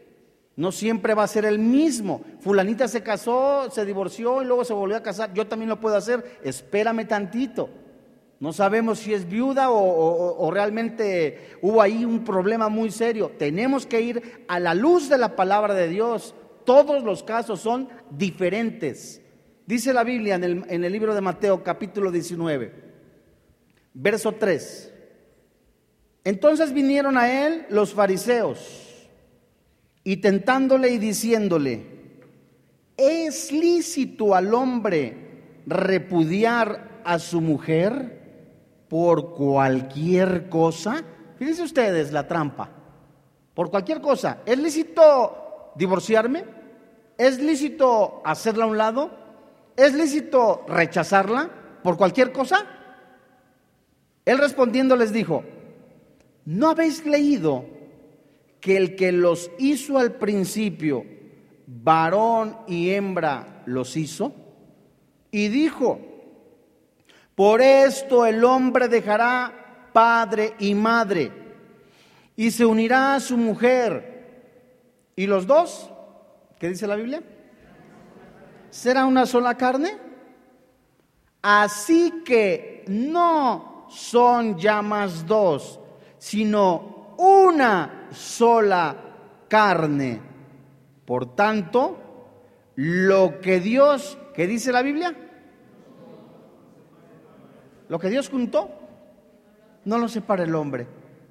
No 0.54 0.70
siempre 0.70 1.14
va 1.14 1.24
a 1.24 1.28
ser 1.28 1.44
el 1.44 1.58
mismo. 1.58 2.22
Fulanita 2.40 2.86
se 2.86 3.02
casó, 3.02 3.70
se 3.70 3.84
divorció 3.84 4.42
y 4.42 4.44
luego 4.44 4.64
se 4.64 4.74
volvió 4.74 4.96
a 4.96 5.02
casar. 5.02 5.32
Yo 5.34 5.46
también 5.46 5.68
lo 5.68 5.80
puedo 5.80 5.96
hacer. 5.96 6.40
Espérame 6.44 7.08
tantito. 7.08 7.70
No 8.42 8.52
sabemos 8.52 8.98
si 8.98 9.14
es 9.14 9.28
viuda 9.28 9.70
o, 9.70 10.50
realmente 10.50 11.50
hubo 11.60 11.80
ahí 11.80 12.04
un 12.04 12.24
problema 12.24 12.68
muy 12.68 12.90
serio. 12.90 13.30
Tenemos 13.38 13.86
que 13.86 14.00
ir 14.00 14.44
a 14.48 14.58
la 14.58 14.74
luz 14.74 15.08
de 15.08 15.16
la 15.16 15.36
palabra 15.36 15.74
de 15.74 15.86
Dios. 15.86 16.34
Todos 16.64 17.04
los 17.04 17.22
casos 17.22 17.60
son 17.60 17.88
diferentes. 18.10 19.22
Dice 19.64 19.92
la 19.92 20.02
Biblia 20.02 20.34
en 20.34 20.42
el, 20.42 20.64
en 20.68 20.82
el 20.82 20.90
libro 20.90 21.14
de 21.14 21.20
Mateo 21.20 21.62
capítulo 21.62 22.10
19, 22.10 22.72
verso 23.94 24.32
3. 24.32 24.92
Entonces 26.24 26.72
vinieron 26.72 27.16
a 27.16 27.46
él 27.46 27.66
los 27.70 27.94
fariseos 27.94 29.08
y 30.02 30.16
tentándole 30.16 30.88
y 30.88 30.98
diciéndole, 30.98 31.86
¿es 32.96 33.52
lícito 33.52 34.34
al 34.34 34.52
hombre 34.52 35.14
repudiar 35.64 37.02
a 37.04 37.20
su 37.20 37.40
mujer? 37.40 38.21
Por 38.92 39.32
cualquier 39.32 40.50
cosa. 40.50 41.02
Fíjense 41.38 41.62
ustedes 41.62 42.12
la 42.12 42.28
trampa. 42.28 42.68
Por 43.54 43.70
cualquier 43.70 44.02
cosa. 44.02 44.40
¿Es 44.44 44.58
lícito 44.58 45.72
divorciarme? 45.76 46.44
¿Es 47.16 47.40
lícito 47.40 48.20
hacerla 48.22 48.64
a 48.64 48.66
un 48.66 48.76
lado? 48.76 49.10
¿Es 49.78 49.94
lícito 49.94 50.66
rechazarla 50.68 51.48
por 51.82 51.96
cualquier 51.96 52.32
cosa? 52.32 52.66
Él 54.26 54.36
respondiendo 54.36 54.94
les 54.94 55.10
dijo, 55.10 55.42
¿no 56.44 56.68
habéis 56.68 57.06
leído 57.06 57.64
que 58.60 58.76
el 58.76 58.94
que 58.94 59.10
los 59.10 59.50
hizo 59.58 59.96
al 59.96 60.16
principio, 60.16 61.06
varón 61.66 62.58
y 62.68 62.90
hembra 62.90 63.62
los 63.64 63.96
hizo? 63.96 64.34
Y 65.30 65.48
dijo, 65.48 66.11
por 67.34 67.60
esto 67.60 68.26
el 68.26 68.44
hombre 68.44 68.88
dejará 68.88 69.90
padre 69.92 70.54
y 70.58 70.74
madre 70.74 71.32
y 72.36 72.50
se 72.50 72.64
unirá 72.64 73.14
a 73.14 73.20
su 73.20 73.36
mujer. 73.36 74.12
¿Y 75.16 75.26
los 75.26 75.46
dos? 75.46 75.90
¿Qué 76.58 76.68
dice 76.68 76.86
la 76.86 76.96
Biblia? 76.96 77.22
¿Será 78.70 79.04
una 79.04 79.26
sola 79.26 79.56
carne? 79.56 79.98
Así 81.42 82.22
que 82.24 82.84
no 82.88 83.86
son 83.90 84.58
ya 84.58 84.80
más 84.80 85.26
dos, 85.26 85.80
sino 86.18 87.14
una 87.18 88.08
sola 88.12 88.96
carne. 89.48 90.20
Por 91.04 91.34
tanto, 91.34 91.98
lo 92.76 93.40
que 93.40 93.60
Dios, 93.60 94.16
¿qué 94.34 94.46
dice 94.46 94.72
la 94.72 94.82
Biblia? 94.82 95.14
Lo 97.92 97.98
que 97.98 98.08
Dios 98.08 98.30
juntó, 98.30 98.70
no 99.84 99.98
lo 99.98 100.08
separa 100.08 100.44
el 100.44 100.54
hombre. 100.54 100.86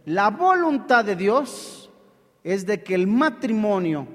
La 0.05 0.29
voluntad 0.29 1.03
de 1.03 1.15
Dios 1.15 1.89
es 2.43 2.67
de 2.67 2.83
que 2.83 2.93
el 2.93 3.07
matrimonio, 3.07 4.05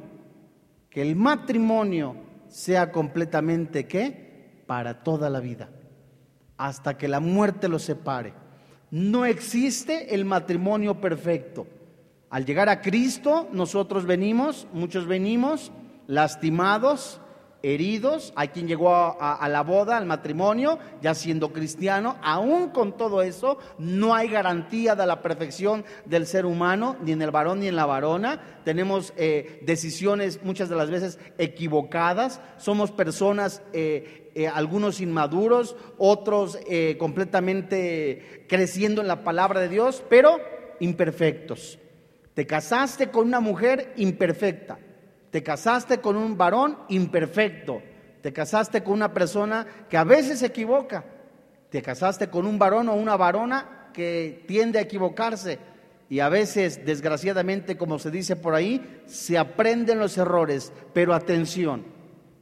que 0.88 1.02
el 1.02 1.16
matrimonio 1.16 2.14
sea 2.46 2.92
completamente 2.92 3.88
qué? 3.88 4.62
Para 4.64 5.02
toda 5.02 5.28
la 5.28 5.40
vida, 5.40 5.70
hasta 6.56 6.96
que 6.96 7.08
la 7.08 7.18
muerte 7.18 7.66
lo 7.66 7.80
separe. 7.80 8.32
No 8.92 9.24
existe 9.24 10.14
el 10.14 10.24
matrimonio 10.24 11.00
perfecto. 11.00 11.66
Al 12.30 12.44
llegar 12.44 12.68
a 12.68 12.80
Cristo, 12.80 13.48
nosotros 13.50 14.06
venimos, 14.06 14.68
muchos 14.72 15.08
venimos 15.08 15.72
lastimados, 16.06 17.20
heridos, 17.62 18.32
hay 18.36 18.48
quien 18.48 18.68
llegó 18.68 18.94
a, 18.94 19.48
la 19.48 19.62
boda, 19.62 19.96
al 19.96 20.06
matrimonio, 20.06 20.78
ya 21.02 21.14
siendo 21.14 21.52
cristiano, 21.52 22.16
aún 22.22 22.68
con 22.70 22.96
todo 22.96 23.22
eso, 23.22 23.58
no 23.78 24.14
hay 24.14 24.28
garantía 24.28 24.94
de 24.94 25.06
la 25.06 25.22
perfección 25.22 25.84
del 26.04 26.26
ser 26.26 26.46
humano, 26.46 26.96
ni 27.02 27.12
en 27.12 27.22
el 27.22 27.30
varón 27.30 27.60
ni 27.60 27.68
en 27.68 27.76
la 27.76 27.86
varona. 27.86 28.40
Tenemos 28.64 29.12
eh, 29.16 29.60
decisiones 29.64 30.40
muchas 30.42 30.68
de 30.68 30.76
las 30.76 30.90
veces 30.90 31.18
equivocadas, 31.38 32.40
somos 32.58 32.92
personas, 32.92 33.62
eh, 33.72 34.30
eh, 34.34 34.46
algunos 34.46 35.00
inmaduros, 35.00 35.76
otros 35.98 36.58
completamente 36.98 38.44
creciendo 38.48 39.00
en 39.00 39.08
la 39.08 39.24
palabra 39.24 39.60
de 39.60 39.68
Dios, 39.68 40.04
pero 40.08 40.38
imperfectos. 40.78 41.78
Te 42.34 42.46
casaste 42.46 43.10
con 43.10 43.26
una 43.26 43.40
mujer 43.40 43.94
imperfecta 43.96 44.78
te 45.36 45.42
casaste 45.42 45.98
con 45.98 46.16
un 46.16 46.38
varón 46.38 46.78
imperfecto. 46.88 47.82
Te 48.22 48.32
casaste 48.32 48.82
con 48.82 48.94
una 48.94 49.12
persona 49.12 49.66
que 49.86 49.98
a 49.98 50.02
veces 50.02 50.38
se 50.38 50.46
equivoca. 50.46 51.04
Te 51.68 51.82
casaste 51.82 52.30
con 52.30 52.46
un 52.46 52.58
varón 52.58 52.88
o 52.88 52.94
una 52.94 53.18
varona 53.18 53.90
que 53.92 54.44
tiende 54.48 54.78
a 54.78 54.82
equivocarse. 54.82 55.58
Y 56.08 56.20
a 56.20 56.30
veces, 56.30 56.86
desgraciadamente, 56.86 57.76
como 57.76 57.98
se 57.98 58.10
dice 58.10 58.34
por 58.34 58.54
ahí, 58.54 59.02
se 59.04 59.36
aprenden 59.36 59.98
los 59.98 60.16
errores. 60.16 60.72
Pero 60.94 61.12
atención, 61.12 61.84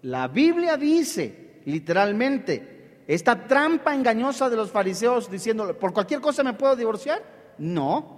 la 0.03 0.29
Biblia 0.29 0.77
dice 0.77 1.63
literalmente, 1.65 3.01
esta 3.09 3.45
trampa 3.49 3.93
engañosa 3.93 4.49
de 4.49 4.55
los 4.55 4.71
fariseos 4.71 5.29
diciendo, 5.29 5.77
¿por 5.81 5.93
cualquier 5.93 6.21
cosa 6.21 6.45
me 6.45 6.53
puedo 6.53 6.77
divorciar? 6.77 7.21
No, 7.59 8.14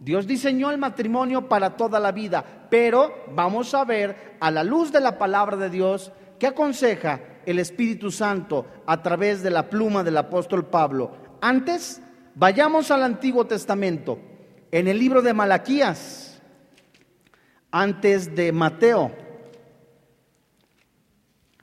Dios 0.00 0.26
diseñó 0.26 0.70
el 0.70 0.78
matrimonio 0.78 1.46
para 1.46 1.76
toda 1.76 2.00
la 2.00 2.10
vida, 2.10 2.66
pero 2.70 3.26
vamos 3.34 3.74
a 3.74 3.84
ver 3.84 4.38
a 4.40 4.50
la 4.50 4.64
luz 4.64 4.90
de 4.90 5.00
la 5.00 5.18
palabra 5.18 5.58
de 5.58 5.68
Dios 5.68 6.10
qué 6.38 6.46
aconseja 6.46 7.20
el 7.44 7.58
Espíritu 7.58 8.10
Santo 8.10 8.66
a 8.86 9.02
través 9.02 9.42
de 9.42 9.50
la 9.50 9.68
pluma 9.68 10.02
del 10.02 10.16
apóstol 10.16 10.64
Pablo. 10.64 11.12
Antes, 11.42 12.00
vayamos 12.34 12.90
al 12.90 13.02
Antiguo 13.02 13.46
Testamento, 13.46 14.18
en 14.70 14.88
el 14.88 14.98
libro 14.98 15.20
de 15.20 15.34
Malaquías, 15.34 16.40
antes 17.70 18.34
de 18.34 18.52
Mateo. 18.52 19.12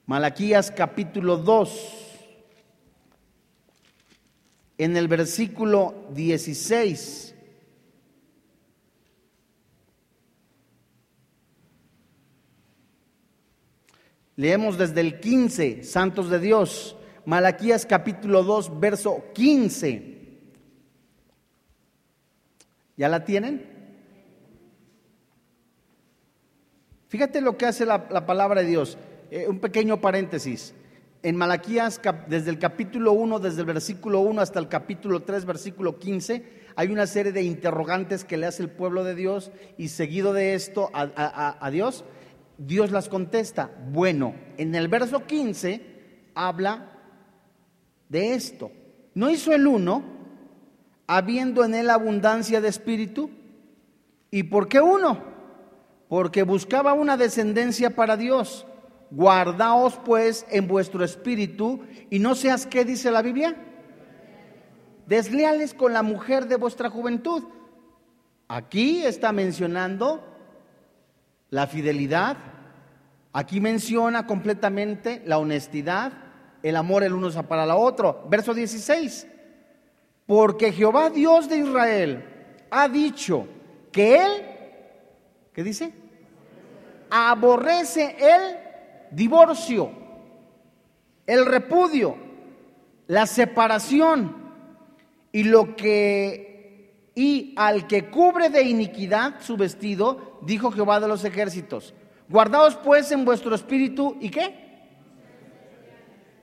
Malaquías 0.06 0.70
capítulo 0.70 1.38
2, 1.38 2.28
en 4.78 4.96
el 4.96 5.08
versículo 5.08 6.06
16. 6.14 7.27
Leemos 14.38 14.78
desde 14.78 15.02
el 15.02 15.20
15, 15.20 15.84
Santos 15.84 16.30
de 16.30 16.38
Dios, 16.38 16.96
Malaquías 17.26 17.88
capítulo 17.88 18.44
2, 18.44 18.80
verso 18.80 19.24
15. 19.34 20.16
¿Ya 22.96 23.10
la 23.10 23.26
tienen? 23.26 23.66
Fíjate 27.08 27.42
lo 27.42 27.58
que 27.58 27.66
hace 27.66 27.84
la, 27.88 28.28
palabra 28.28 28.62
de 28.62 28.68
Dios. 28.68 29.00
Eh, 29.32 29.48
un 29.48 29.58
pequeño 29.58 30.00
paréntesis. 30.00 30.76
En 31.24 31.36
Malaquías, 31.36 32.00
desde 32.28 32.52
el 32.52 32.60
capítulo 32.60 33.14
1, 33.14 33.40
desde 33.40 33.62
el 33.62 33.66
versículo 33.66 34.20
1 34.20 34.40
hasta 34.40 34.60
el 34.60 34.68
capítulo 34.68 35.24
3, 35.24 35.46
versículo 35.46 35.98
15, 35.98 36.68
hay 36.76 36.90
una 36.90 37.08
serie 37.08 37.32
de 37.32 37.42
interrogantes 37.42 38.24
que 38.24 38.38
le 38.38 38.46
hace 38.46 38.62
el 38.62 38.70
pueblo 38.70 39.04
de 39.04 39.16
Dios 39.16 39.52
y 39.80 39.88
seguido 39.88 40.32
de 40.32 40.54
esto 40.54 40.92
a, 40.94 41.58
a 41.60 41.72
Dios 41.72 42.06
Dios 42.58 42.92
las 42.92 43.10
contesta. 43.10 43.70
Bueno, 43.92 44.36
en 44.58 44.76
el 44.76 44.88
verso 44.88 45.26
15 45.26 46.32
habla 46.36 46.92
de 48.10 48.34
esto. 48.34 48.72
¿No 49.14 49.30
hizo 49.30 49.52
el 49.54 49.68
uno, 49.68 50.04
habiendo 51.08 51.64
en 51.64 51.76
él 51.76 51.90
abundancia 51.90 52.62
de 52.62 52.68
espíritu? 52.68 53.30
¿Y 54.32 54.44
por 54.44 54.68
qué 54.68 54.82
uno? 54.82 55.24
Porque 56.10 56.44
buscaba 56.44 56.94
una 56.94 57.18
descendencia 57.18 57.96
para 57.96 58.18
Dios. 58.18 58.66
Guardaos 59.10 60.00
pues 60.04 60.46
en 60.50 60.68
vuestro 60.68 61.04
espíritu 61.04 61.82
y 62.10 62.20
no 62.20 62.36
seas, 62.36 62.66
¿qué 62.66 62.84
dice 62.84 63.10
la 63.10 63.22
Biblia? 63.22 63.56
Desleales 65.06 65.74
con 65.74 65.94
la 65.94 66.04
mujer 66.04 66.48
de 66.48 66.58
vuestra 66.58 66.90
juventud. 66.90 67.44
Aquí 68.50 69.04
está 69.04 69.32
mencionando 69.32 70.24
la 71.50 71.68
fidelidad. 71.68 72.38
Aquí 73.38 73.62
menciona 73.62 74.26
completamente 74.26 75.22
la 75.24 75.38
honestidad, 75.38 76.12
el 76.64 76.76
amor 76.76 77.04
el 77.04 77.14
uno 77.14 77.30
para 77.44 77.66
el 77.66 77.70
otro. 77.70 78.26
Verso 78.28 78.52
16. 78.52 79.28
Porque 80.26 80.72
Jehová 80.72 81.12
Dios 81.12 81.48
de 81.48 81.58
Israel 81.58 82.26
ha 82.72 82.90
dicho 82.90 83.48
que 83.92 84.16
Él, 84.16 84.32
¿qué 85.54 85.62
dice? 85.62 85.94
Aborrece 87.12 88.16
el 88.20 88.58
divorcio, 89.12 89.92
el 91.28 91.46
repudio, 91.46 92.18
la 93.06 93.28
separación 93.28 94.36
y 95.32 95.44
lo 95.44 95.76
que 95.76 97.12
y 97.14 97.54
al 97.56 97.86
que 97.86 98.10
cubre 98.10 98.50
de 98.50 98.64
iniquidad 98.64 99.36
su 99.42 99.58
vestido, 99.58 100.40
dijo 100.42 100.72
Jehová 100.72 101.00
de 101.00 101.08
los 101.08 101.24
ejércitos, 101.24 101.94
guardaos 102.30 102.76
pues 102.76 103.12
en 103.12 103.26
vuestro 103.26 103.56
espíritu 103.56 104.18
y 104.20 104.30
qué? 104.30 104.68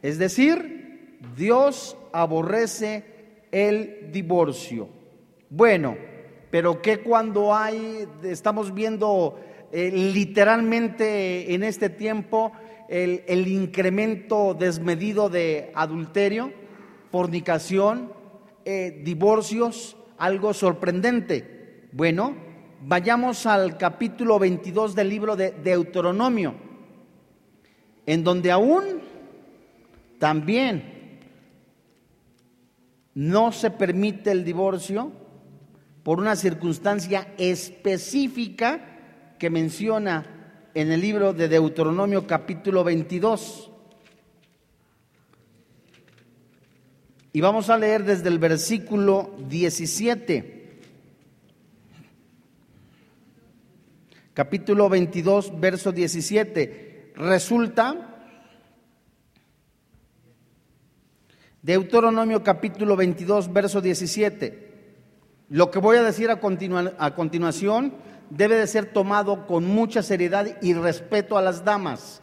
Es 0.02 0.18
decir, 0.18 1.18
Dios 1.36 1.96
aborrece 2.12 3.04
el 3.50 4.10
divorcio. 4.12 4.88
Bueno, 5.48 5.96
pero 6.50 6.82
¿qué 6.82 7.00
cuando 7.00 7.54
hay, 7.54 8.06
estamos 8.22 8.74
viendo 8.74 9.40
eh, 9.72 9.90
literalmente 9.92 11.54
en 11.54 11.62
este 11.62 11.88
tiempo 11.88 12.52
el 12.88 13.48
incremento 13.48 14.54
desmedido 14.54 15.30
de 15.30 15.72
adulterio, 15.74 16.52
fornicación, 17.10 18.12
eh, 18.64 19.00
divorcios? 19.02 19.96
algo 20.18 20.54
sorprendente. 20.54 21.88
Bueno, 21.92 22.34
vayamos 22.86 23.46
al 23.46 23.78
capítulo 23.78 24.38
22 24.38 24.94
del 24.94 25.08
libro 25.08 25.36
de 25.36 25.52
Deuteronomio, 25.52 26.54
en 28.04 28.22
donde 28.22 28.50
aún 28.50 29.00
también 30.18 31.20
no 33.14 33.52
se 33.52 33.70
permite 33.70 34.30
el 34.30 34.44
divorcio 34.44 35.12
por 36.02 36.18
una 36.18 36.36
circunstancia 36.36 37.32
específica 37.38 39.34
que 39.38 39.48
menciona 39.48 40.68
en 40.74 40.92
el 40.92 41.00
libro 41.00 41.32
de 41.32 41.48
Deuteronomio 41.48 42.26
capítulo 42.26 42.84
22. 42.84 43.70
Y 47.32 47.40
vamos 47.40 47.70
a 47.70 47.78
leer 47.78 48.04
desde 48.04 48.28
el 48.28 48.38
versículo 48.38 49.34
17. 49.48 50.53
Capítulo 54.34 54.88
22, 54.88 55.60
verso 55.60 55.92
17. 55.92 57.12
Resulta, 57.14 58.16
Deuteronomio 61.62 62.42
capítulo 62.42 62.96
22, 62.96 63.52
verso 63.52 63.80
17. 63.80 64.86
Lo 65.50 65.70
que 65.70 65.78
voy 65.78 65.98
a 65.98 66.02
decir 66.02 66.30
a, 66.30 66.40
a 66.98 67.14
continuación 67.14 67.94
debe 68.28 68.56
de 68.56 68.66
ser 68.66 68.86
tomado 68.86 69.46
con 69.46 69.66
mucha 69.66 70.02
seriedad 70.02 70.58
y 70.60 70.74
respeto 70.74 71.38
a 71.38 71.42
las 71.42 71.64
damas. 71.64 72.20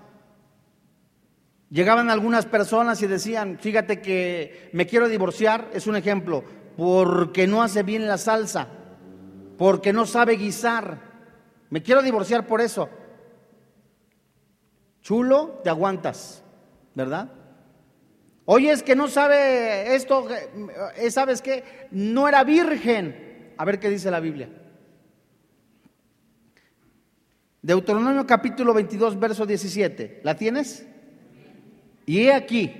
Llegaban 1.69 2.09
algunas 2.09 2.45
personas 2.45 3.01
y 3.01 3.07
decían, 3.07 3.57
fíjate 3.57 4.01
que 4.01 4.69
me 4.73 4.85
quiero 4.85 5.07
divorciar, 5.07 5.69
es 5.73 5.87
un 5.87 5.95
ejemplo, 5.95 6.43
porque 6.75 7.47
no 7.47 7.63
hace 7.63 7.83
bien 7.83 8.05
la 8.05 8.17
salsa, 8.17 8.67
porque 9.57 9.93
no 9.93 10.05
sabe 10.05 10.35
guisar. 10.35 11.10
Me 11.71 11.81
quiero 11.81 12.03
divorciar 12.03 12.45
por 12.45 12.61
eso. 12.61 12.89
Chulo, 15.01 15.61
te 15.63 15.69
aguantas, 15.69 16.43
¿verdad? 16.93 17.31
Oye, 18.45 18.71
es 18.71 18.83
que 18.83 18.95
no 18.95 19.07
sabe 19.07 19.95
esto, 19.95 20.27
eh, 20.97 21.09
¿sabes 21.09 21.41
qué? 21.41 21.87
No 21.91 22.27
era 22.27 22.43
virgen. 22.43 23.53
A 23.57 23.63
ver 23.63 23.79
qué 23.79 23.89
dice 23.89 24.11
la 24.11 24.19
Biblia. 24.19 24.49
Deuteronomio 27.61 28.27
capítulo 28.27 28.73
22, 28.73 29.17
verso 29.17 29.45
17. 29.45 30.19
¿La 30.23 30.35
tienes? 30.35 30.85
Y 32.05 32.23
he 32.23 32.33
aquí, 32.33 32.73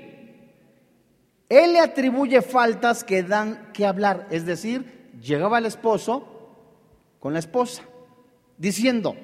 Él 1.48 1.74
le 1.74 1.80
atribuye 1.80 2.42
faltas 2.42 3.06
que 3.06 3.24
dan 3.24 3.72
que 3.72 3.86
hablar, 3.86 4.28
es 4.32 4.46
decir, 4.46 5.12
llegaba 5.22 5.60
el 5.60 5.66
esposo 5.66 6.28
con 7.20 7.32
la 7.32 7.40
esposa, 7.40 7.84
diciendo, 8.62 9.18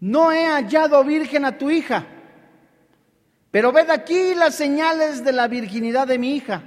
no 0.00 0.32
he 0.32 0.44
hallado 0.44 1.02
virgen 1.02 1.46
a 1.46 1.56
tu 1.56 1.70
hija, 1.70 2.04
pero 3.50 3.72
ved 3.72 3.88
aquí 3.88 4.34
las 4.34 4.54
señales 4.54 5.24
de 5.24 5.32
la 5.32 5.48
virginidad 5.48 6.06
de 6.06 6.18
mi 6.18 6.36
hija. 6.36 6.62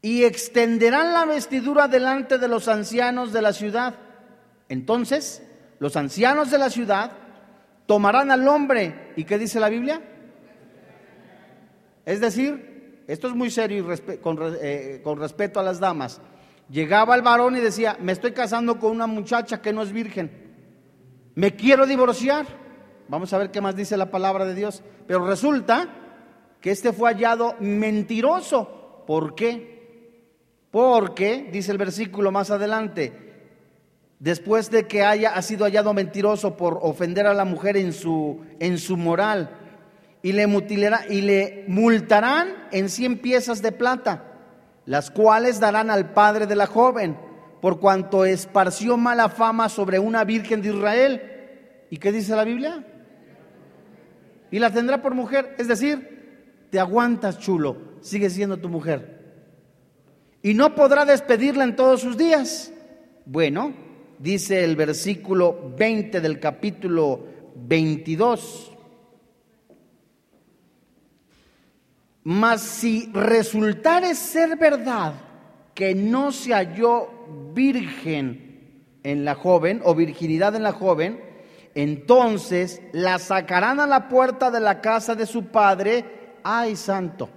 Y 0.00 0.24
extenderán 0.24 1.12
la 1.12 1.26
vestidura 1.26 1.86
delante 1.86 2.38
de 2.38 2.48
los 2.48 2.66
ancianos 2.66 3.32
de 3.32 3.42
la 3.42 3.52
ciudad. 3.52 3.94
Entonces, 4.70 5.42
los 5.80 5.96
ancianos 5.96 6.50
de 6.50 6.58
la 6.58 6.70
ciudad 6.70 7.12
tomarán 7.84 8.30
al 8.30 8.48
hombre. 8.48 9.12
¿Y 9.16 9.24
qué 9.24 9.36
dice 9.36 9.60
la 9.60 9.68
Biblia? 9.68 10.00
Es 12.06 12.20
decir, 12.20 13.02
esto 13.06 13.28
es 13.28 13.34
muy 13.34 13.50
serio 13.50 13.84
y 13.92 14.16
con, 14.18 14.38
eh, 14.62 15.02
con 15.04 15.18
respeto 15.18 15.60
a 15.60 15.62
las 15.62 15.78
damas. 15.78 16.22
Llegaba 16.70 17.14
el 17.14 17.22
varón 17.22 17.56
y 17.56 17.60
decía, 17.60 17.96
me 18.00 18.12
estoy 18.12 18.32
casando 18.32 18.78
con 18.78 18.90
una 18.90 19.06
muchacha 19.06 19.62
que 19.62 19.72
no 19.72 19.82
es 19.82 19.92
virgen. 19.92 20.30
Me 21.34 21.54
quiero 21.54 21.86
divorciar. 21.86 22.46
Vamos 23.08 23.32
a 23.32 23.38
ver 23.38 23.50
qué 23.50 23.60
más 23.60 23.74
dice 23.74 23.96
la 23.96 24.10
palabra 24.10 24.44
de 24.44 24.54
Dios. 24.54 24.82
Pero 25.06 25.26
resulta 25.26 25.88
que 26.60 26.70
este 26.70 26.92
fue 26.92 27.10
hallado 27.10 27.54
mentiroso. 27.60 29.04
¿Por 29.06 29.34
qué? 29.34 29.78
Porque, 30.70 31.48
dice 31.50 31.72
el 31.72 31.78
versículo 31.78 32.30
más 32.30 32.50
adelante, 32.50 33.12
después 34.18 34.70
de 34.70 34.86
que 34.86 35.02
haya 35.02 35.34
ha 35.34 35.42
sido 35.42 35.64
hallado 35.64 35.94
mentiroso 35.94 36.56
por 36.56 36.78
ofender 36.82 37.26
a 37.26 37.34
la 37.34 37.44
mujer 37.44 37.76
en 37.76 37.92
su, 37.92 38.44
en 38.58 38.78
su 38.78 38.96
moral, 38.96 39.50
y 40.22 40.32
le, 40.32 40.46
mutilará, 40.46 41.06
y 41.08 41.22
le 41.22 41.64
multarán 41.68 42.68
en 42.72 42.88
cien 42.88 43.18
piezas 43.18 43.62
de 43.62 43.72
plata, 43.72 44.27
las 44.88 45.12
cuales 45.12 45.60
darán 45.60 45.90
al 45.90 46.12
padre 46.12 46.46
de 46.46 46.56
la 46.56 46.66
joven, 46.66 47.16
por 47.60 47.78
cuanto 47.78 48.24
esparció 48.24 48.96
mala 48.96 49.28
fama 49.28 49.68
sobre 49.68 50.00
una 50.00 50.24
virgen 50.24 50.62
de 50.62 50.70
Israel. 50.70 51.22
¿Y 51.90 51.98
qué 51.98 52.10
dice 52.10 52.34
la 52.34 52.44
Biblia? 52.44 52.84
y 54.50 54.58
la 54.58 54.70
tendrá 54.70 55.02
por 55.02 55.14
mujer. 55.14 55.54
Es 55.58 55.68
decir, 55.68 56.66
te 56.70 56.80
aguantas 56.80 57.38
chulo, 57.38 57.76
sigue 58.00 58.30
siendo 58.30 58.58
tu 58.58 58.68
mujer. 58.68 59.18
Y 60.42 60.54
no 60.54 60.74
podrá 60.74 61.04
despedirla 61.04 61.64
en 61.64 61.76
todos 61.76 62.00
sus 62.00 62.16
días. 62.16 62.72
Bueno, 63.26 63.74
dice 64.18 64.64
el 64.64 64.76
versículo 64.76 65.74
20 65.76 66.20
del 66.20 66.40
capítulo 66.40 67.26
22. 67.56 68.72
Mas 72.30 72.60
si 72.60 73.10
resultare 73.14 74.14
ser 74.14 74.58
verdad 74.58 75.14
que 75.72 75.94
no 75.94 76.30
se 76.30 76.52
halló 76.52 77.08
virgen 77.54 78.84
en 79.02 79.24
la 79.24 79.34
joven 79.34 79.80
o 79.82 79.94
virginidad 79.94 80.54
en 80.54 80.62
la 80.62 80.72
joven, 80.72 81.24
entonces 81.74 82.82
la 82.92 83.18
sacarán 83.18 83.80
a 83.80 83.86
la 83.86 84.10
puerta 84.10 84.50
de 84.50 84.60
la 84.60 84.82
casa 84.82 85.14
de 85.14 85.24
su 85.24 85.46
padre, 85.46 86.34
ay 86.44 86.76
santo, 86.76 87.30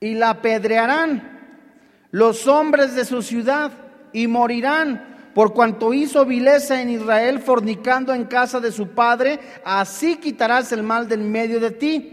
y 0.00 0.14
la 0.14 0.30
apedrearán 0.30 2.08
los 2.10 2.48
hombres 2.48 2.96
de 2.96 3.04
su 3.04 3.22
ciudad 3.22 3.70
y 4.12 4.26
morirán 4.26 5.13
por 5.34 5.52
cuanto 5.52 5.92
hizo 5.92 6.24
vileza 6.24 6.80
en 6.80 6.90
Israel 6.90 7.40
fornicando 7.40 8.14
en 8.14 8.24
casa 8.24 8.60
de 8.60 8.70
su 8.70 8.88
padre, 8.88 9.40
así 9.64 10.16
quitarás 10.16 10.70
el 10.72 10.82
mal 10.82 11.08
del 11.08 11.20
medio 11.20 11.58
de 11.58 11.72
ti. 11.72 12.10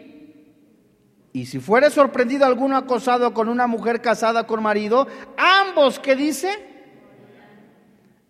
Y 1.33 1.45
si 1.45 1.59
fuere 1.59 1.89
sorprendido 1.89 2.45
alguno 2.45 2.75
acosado 2.75 3.33
con 3.33 3.47
una 3.47 3.67
mujer 3.67 4.01
casada 4.01 4.47
con 4.47 4.61
marido, 4.61 5.07
ambos, 5.37 5.99
¿qué 5.99 6.15
dice? 6.15 6.49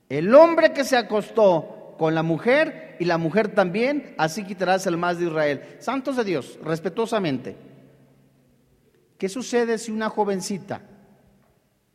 El 0.10 0.36
hombre 0.36 0.74
que 0.74 0.84
se 0.84 0.98
acostó 0.98 1.96
con 1.98 2.14
la 2.14 2.22
mujer 2.22 2.98
y 3.00 3.06
la 3.06 3.18
mujer 3.18 3.56
también, 3.56 4.14
así 4.18 4.44
quitarás 4.44 4.86
el 4.88 4.98
más 4.98 5.18
de 5.18 5.26
Israel. 5.26 5.78
Santos 5.80 6.18
de 6.18 6.26
Dios, 6.26 6.60
respetuosamente. 6.64 7.56
¿Qué 9.18 9.30
sucede 9.30 9.78
si 9.78 9.92
una 9.92 10.10
jovencita 10.10 10.82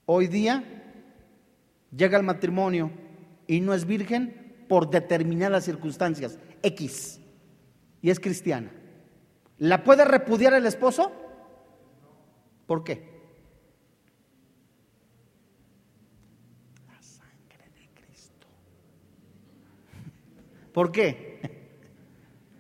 hoy 0.07 0.29
día 0.29 0.76
llega 1.97 2.17
al 2.17 2.25
matrimonio 2.25 2.91
y 3.47 3.61
no 3.61 3.75
es 3.75 3.87
virgen 3.87 4.65
por 4.69 4.91
determinadas 4.91 5.65
circunstancias, 5.65 6.39
X, 6.63 7.21
y 8.03 8.11
es 8.11 8.21
cristiana? 8.21 8.71
¿La 9.59 9.83
puede 9.85 10.05
repudiar 10.05 10.55
el 10.55 10.67
esposo? 10.67 11.13
¿Por 12.67 12.85
qué? 12.85 13.17
¿Por 20.73 20.93
qué? 20.93 21.41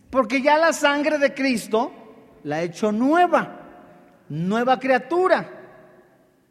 Porque 0.09 0.41
ya 0.41 0.57
la 0.57 0.73
sangre 0.73 1.19
de 1.19 1.35
Cristo 1.35 1.93
la 2.45 2.57
ha 2.57 2.63
hecho 2.63 2.91
nueva, 2.91 4.25
nueva 4.31 4.81
criatura. 4.81 5.51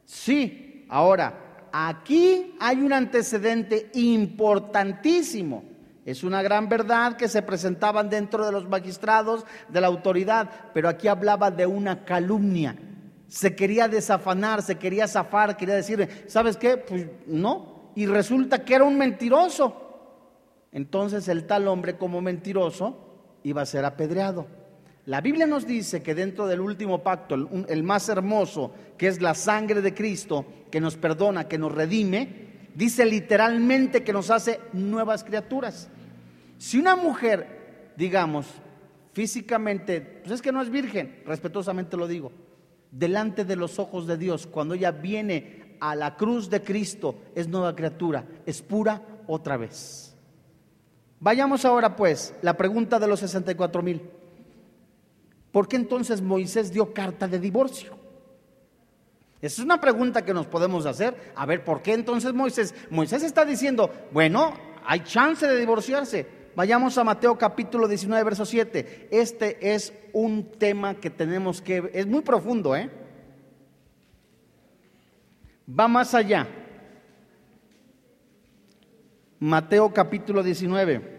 Sí, 0.05 0.85
ahora, 0.89 1.44
aquí 1.88 2.55
hay 2.59 2.81
un 2.81 2.93
antecedente 2.93 3.89
importantísimo. 3.93 5.63
Es 6.05 6.23
una 6.23 6.41
gran 6.41 6.69
verdad 6.69 7.17
que 7.17 7.27
se 7.27 7.41
presentaban 7.41 8.09
dentro 8.09 8.45
de 8.45 8.51
los 8.51 8.69
magistrados 8.69 9.45
de 9.69 9.81
la 9.81 9.88
autoridad, 9.88 10.49
pero 10.73 10.88
aquí 10.88 11.07
hablaba 11.07 11.49
de 11.49 11.65
una 11.65 12.05
calumnia. 12.05 12.75
Se 13.27 13.55
quería 13.55 13.88
desafanar, 13.88 14.61
se 14.61 14.75
quería 14.75 15.07
zafar, 15.07 15.57
quería 15.57 15.75
decir, 15.75 16.25
¿sabes 16.27 16.57
qué? 16.57 16.77
Pues 16.77 17.07
no. 17.25 17.91
Y 17.95 18.05
resulta 18.05 18.63
que 18.63 18.75
era 18.75 18.83
un 18.83 18.97
mentiroso 18.97 19.85
entonces 20.75 21.29
el 21.29 21.47
tal 21.47 21.69
hombre 21.69 21.95
como 21.95 22.19
mentiroso 22.19 22.97
iba 23.43 23.61
a 23.61 23.65
ser 23.65 23.85
apedreado. 23.85 24.45
La 25.07 25.21
Biblia 25.21 25.45
nos 25.45 25.67
dice 25.67 26.01
que 26.01 26.15
dentro 26.15 26.47
del 26.47 26.59
último 26.59 27.03
pacto, 27.03 27.35
el, 27.35 27.83
más 27.83 28.09
hermoso, 28.09 28.73
que 28.97 29.07
es 29.07 29.21
la 29.21 29.35
sangre 29.35 29.81
de 29.81 29.93
Cristo, 29.93 30.45
que 30.71 30.81
nos 30.81 30.97
perdona, 30.97 31.47
que 31.47 31.59
nos 31.59 31.71
redime, 31.71 32.45
dice 32.73 33.05
literalmente 33.05 34.03
que 34.03 34.13
nos 34.13 34.31
hace 34.31 34.59
nuevas 34.73 35.23
criaturas. 35.23 35.89
Si 36.57 36.79
una 36.79 36.95
mujer, 36.95 37.91
digamos, 37.95 38.47
físicamente, 39.13 40.01
pues 40.01 40.31
es 40.33 40.41
que 40.41 40.51
no 40.51 40.61
es 40.61 40.71
virgen, 40.71 41.21
respetuosamente 41.27 41.97
lo 41.97 42.07
digo, 42.07 42.31
delante 42.89 43.45
de 43.45 43.55
los 43.55 43.77
ojos 43.77 44.07
de 44.07 44.17
Dios, 44.17 44.47
cuando 44.47 44.73
ella 44.73 44.91
viene 44.91 45.77
a 45.79 45.95
la 45.95 46.15
cruz 46.15 46.49
de 46.49 46.63
Cristo, 46.63 47.15
es 47.35 47.47
nueva 47.47 47.75
criatura, 47.75 48.25
es 48.47 48.63
pura 48.63 49.03
otra 49.27 49.55
vez. 49.55 50.15
Vayamos 51.19 51.63
ahora 51.63 51.95
pues, 51.95 52.33
la 52.41 52.57
pregunta 52.57 52.97
de 52.97 53.07
los 53.07 53.19
64 53.19 53.83
mil. 53.83 54.01
¿Por 55.55 55.69
qué 55.69 55.77
entonces 55.77 56.21
Moisés 56.21 56.73
dio 56.73 56.93
carta 56.93 57.29
de 57.29 57.39
divorcio? 57.39 57.95
Esa 59.41 59.61
es 59.61 59.65
una 59.65 59.79
pregunta 59.79 60.25
que 60.25 60.33
nos 60.33 60.47
podemos 60.47 60.85
hacer. 60.85 61.31
A 61.33 61.45
ver, 61.45 61.63
¿por 61.63 61.81
qué 61.81 61.93
entonces 61.93 62.33
Moisés? 62.33 62.75
Moisés 62.89 63.23
está 63.23 63.45
diciendo, 63.45 63.89
bueno, 64.11 64.53
hay 64.85 64.99
chance 65.05 65.47
de 65.47 65.57
divorciarse. 65.57 66.27
Vayamos 66.57 66.97
a 66.97 67.05
Mateo 67.05 67.37
capítulo 67.37 67.87
19, 67.87 68.21
verso 68.25 68.45
7. 68.45 69.07
Este 69.11 69.73
es 69.73 69.93
un 70.11 70.51
tema 70.59 70.95
que 70.95 71.09
tenemos 71.09 71.61
que... 71.61 71.89
Es 71.93 72.05
muy 72.05 72.19
profundo, 72.19 72.75
¿eh? 72.75 72.91
Va 75.69 75.87
más 75.87 76.13
allá. 76.13 76.49
Mateo 79.39 79.93
capítulo 79.93 80.43
19. 80.43 81.14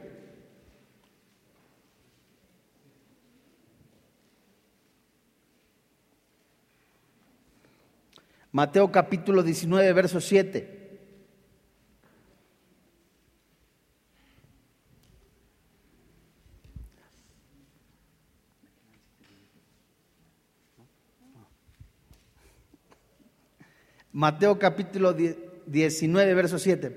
Mateo 8.56 8.90
capítulo 8.90 9.42
19, 9.42 9.92
verso 9.92 10.18
7. 10.18 10.98
Mateo 24.10 24.58
capítulo 24.58 25.12
19, 25.12 26.32
verso 26.32 26.58
7. 26.58 26.96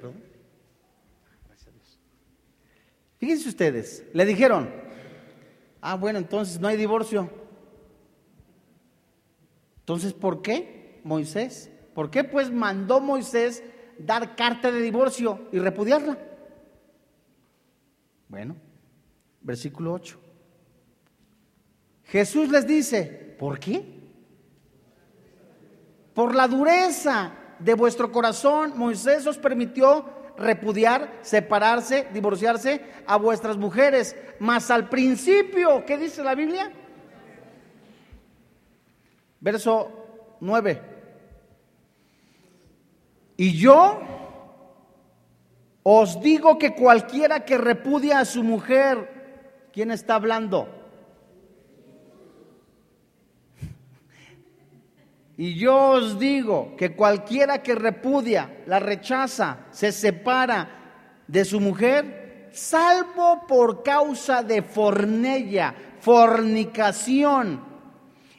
Fíjense 3.17 3.50
ustedes, 3.50 4.06
le 4.13 4.24
dijeron, 4.24 4.69
ah, 5.82 5.95
bueno, 5.95 6.19
entonces 6.19 6.58
no 6.62 6.69
hay 6.69 6.78
divorcio. 6.78 7.30
Entonces, 9.82 10.13
¿por 10.13 10.41
qué? 10.41 10.79
Moisés. 11.10 11.72
¿Por 11.95 12.12
qué 12.12 12.24
pues 12.24 12.52
mandó 12.52 13.02
Moisés 13.02 13.63
dar 13.98 14.36
carta 14.36 14.72
de 14.72 14.80
divorcio 14.80 15.48
y 15.52 15.58
repudiarla? 15.58 16.19
Bueno, 18.28 18.56
versículo 19.41 19.93
8. 19.93 20.19
Jesús 22.04 22.50
les 22.50 22.67
dice, 22.67 23.36
¿por 23.39 23.60
qué? 23.60 23.84
Por 26.13 26.36
la 26.36 26.48
dureza 26.48 27.34
de 27.58 27.74
vuestro 27.74 28.12
corazón, 28.12 28.74
Moisés 28.76 29.26
os 29.26 29.39
permitió 29.39 30.06
repudiar, 30.38 31.19
separarse, 31.24 32.08
divorciarse 32.13 32.84
a 33.08 33.17
vuestras 33.17 33.58
mujeres. 33.58 34.15
Mas 34.39 34.69
al 34.69 34.89
principio, 34.89 35.84
¿qué 35.86 35.98
dice 35.98 36.24
la 36.24 36.36
Biblia? 36.36 36.72
Verso 39.41 40.38
9. 40.39 40.88
Y 43.39 43.54
yo 43.54 44.02
os 45.82 46.19
digo 46.19 46.60
que 46.60 46.75
cualquiera 46.75 47.45
que 47.45 47.58
repudia 47.58 48.19
a 48.19 48.25
su 48.25 48.43
mujer, 48.43 49.69
¿quién 49.71 49.91
está 49.91 50.15
hablando? 50.15 50.67
Y 55.38 55.56
yo 55.56 55.91
os 55.91 56.19
digo 56.19 56.75
que 56.75 56.97
cualquiera 56.97 57.63
que 57.63 57.75
repudia, 57.75 58.58
la 58.65 58.80
rechaza, 58.80 59.67
se 59.71 59.93
separa 59.93 61.21
de 61.25 61.45
su 61.45 61.62
mujer, 61.62 62.49
salvo 62.52 63.47
por 63.47 63.84
causa 63.84 64.43
de 64.43 64.63
fornella, 64.63 65.73
fornicación, 66.02 67.63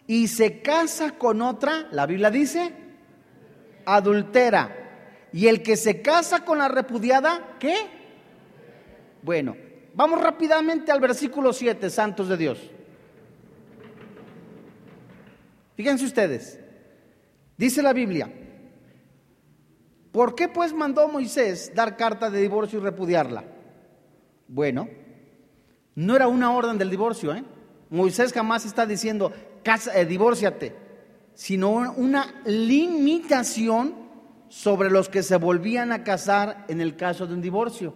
y 0.06 0.28
se 0.28 0.60
casa 0.60 1.12
con 1.12 1.40
otra, 1.40 1.86
la 1.90 2.04
Biblia 2.04 2.30
dice, 2.30 2.74
adultera. 3.86 4.76
Y 5.32 5.46
el 5.46 5.62
que 5.62 5.76
se 5.76 6.02
casa 6.02 6.44
con 6.44 6.58
la 6.58 6.68
repudiada, 6.68 7.56
¿qué? 7.58 7.76
Bueno, 9.22 9.56
vamos 9.94 10.20
rápidamente 10.20 10.90
al 10.90 11.00
versículo 11.00 11.52
7, 11.52 11.88
santos 11.90 12.28
de 12.28 12.36
Dios. 12.36 12.58
Fíjense 15.76 16.04
ustedes. 16.04 16.58
Dice 17.56 17.82
la 17.82 17.92
Biblia, 17.92 18.32
¿por 20.12 20.34
qué 20.34 20.48
pues 20.48 20.72
mandó 20.72 21.08
Moisés 21.08 21.72
dar 21.74 21.96
carta 21.96 22.30
de 22.30 22.40
divorcio 22.40 22.78
y 22.78 22.82
repudiarla? 22.82 23.44
Bueno, 24.48 24.88
no 25.94 26.16
era 26.16 26.26
una 26.26 26.52
orden 26.52 26.78
del 26.78 26.90
divorcio, 26.90 27.34
¿eh? 27.34 27.44
Moisés 27.90 28.32
jamás 28.32 28.64
está 28.64 28.86
diciendo, 28.86 29.32
casa, 29.62 29.98
eh, 29.98 30.06
divórciate, 30.06 30.74
sino 31.34 31.70
una 31.70 32.42
limitación 32.44 33.99
sobre 34.50 34.90
los 34.90 35.08
que 35.08 35.22
se 35.22 35.36
volvían 35.36 35.92
a 35.92 36.02
casar 36.02 36.66
en 36.68 36.80
el 36.80 36.96
caso 36.96 37.26
de 37.26 37.34
un 37.34 37.40
divorcio. 37.40 37.94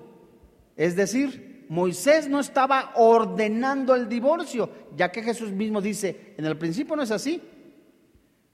Es 0.77 0.95
decir, 0.95 1.67
Moisés 1.69 2.29
no 2.29 2.39
estaba 2.39 2.93
ordenando 2.95 3.95
el 3.95 4.09
divorcio, 4.09 4.71
ya 4.97 5.11
que 5.11 5.23
Jesús 5.23 5.51
mismo 5.51 5.81
dice, 5.81 6.35
en 6.39 6.45
el 6.45 6.57
principio 6.57 6.95
no 6.95 7.03
es 7.03 7.11
así, 7.11 7.43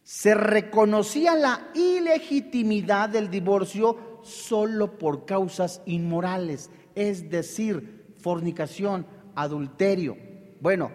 se 0.02 0.34
reconocía 0.34 1.34
la 1.34 1.68
ilegitimidad 1.74 3.10
del 3.10 3.30
divorcio 3.30 4.20
solo 4.22 4.98
por 4.98 5.26
causas 5.26 5.82
inmorales, 5.84 6.70
es 6.94 7.28
decir, 7.28 8.14
fornicación, 8.18 9.06
adulterio. 9.34 10.16
Bueno, 10.60 10.90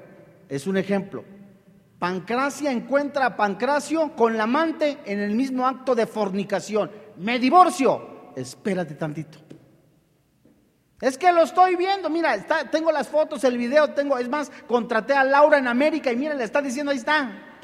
es 0.50 0.66
un 0.66 0.78
ejemplo. 0.78 1.24
Pancracia 2.06 2.72
encuentra 2.72 3.26
a 3.26 3.36
Pancracio 3.36 4.16
con 4.16 4.38
la 4.38 4.44
amante 4.44 5.00
en 5.06 5.20
el 5.22 5.34
mismo 5.34 5.66
acto 5.66 5.96
de 5.96 6.06
fornicación. 6.06 6.92
Me 7.18 7.40
divorcio. 7.40 8.30
Espérate 8.36 8.94
tantito. 8.94 9.40
Es 11.02 11.18
que 11.18 11.32
lo 11.32 11.42
estoy 11.42 11.76
viendo, 11.76 12.08
mira, 12.12 12.46
tengo 12.70 12.92
las 12.92 13.08
fotos, 13.08 13.44
el 13.44 13.58
video, 13.58 13.96
tengo, 13.96 14.20
es 14.20 14.30
más, 14.30 14.52
contraté 14.68 15.16
a 15.16 15.24
Laura 15.24 15.58
en 15.58 15.68
América 15.68 16.12
y 16.12 16.16
mira, 16.16 16.36
le 16.36 16.44
está 16.44 16.62
diciendo, 16.62 16.92
ahí 16.92 17.00
está. 17.00 17.58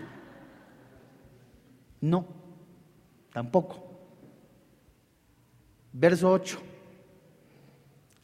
No, 2.00 2.26
tampoco. 3.32 3.78
Verso 5.94 6.32
8. 6.32 6.60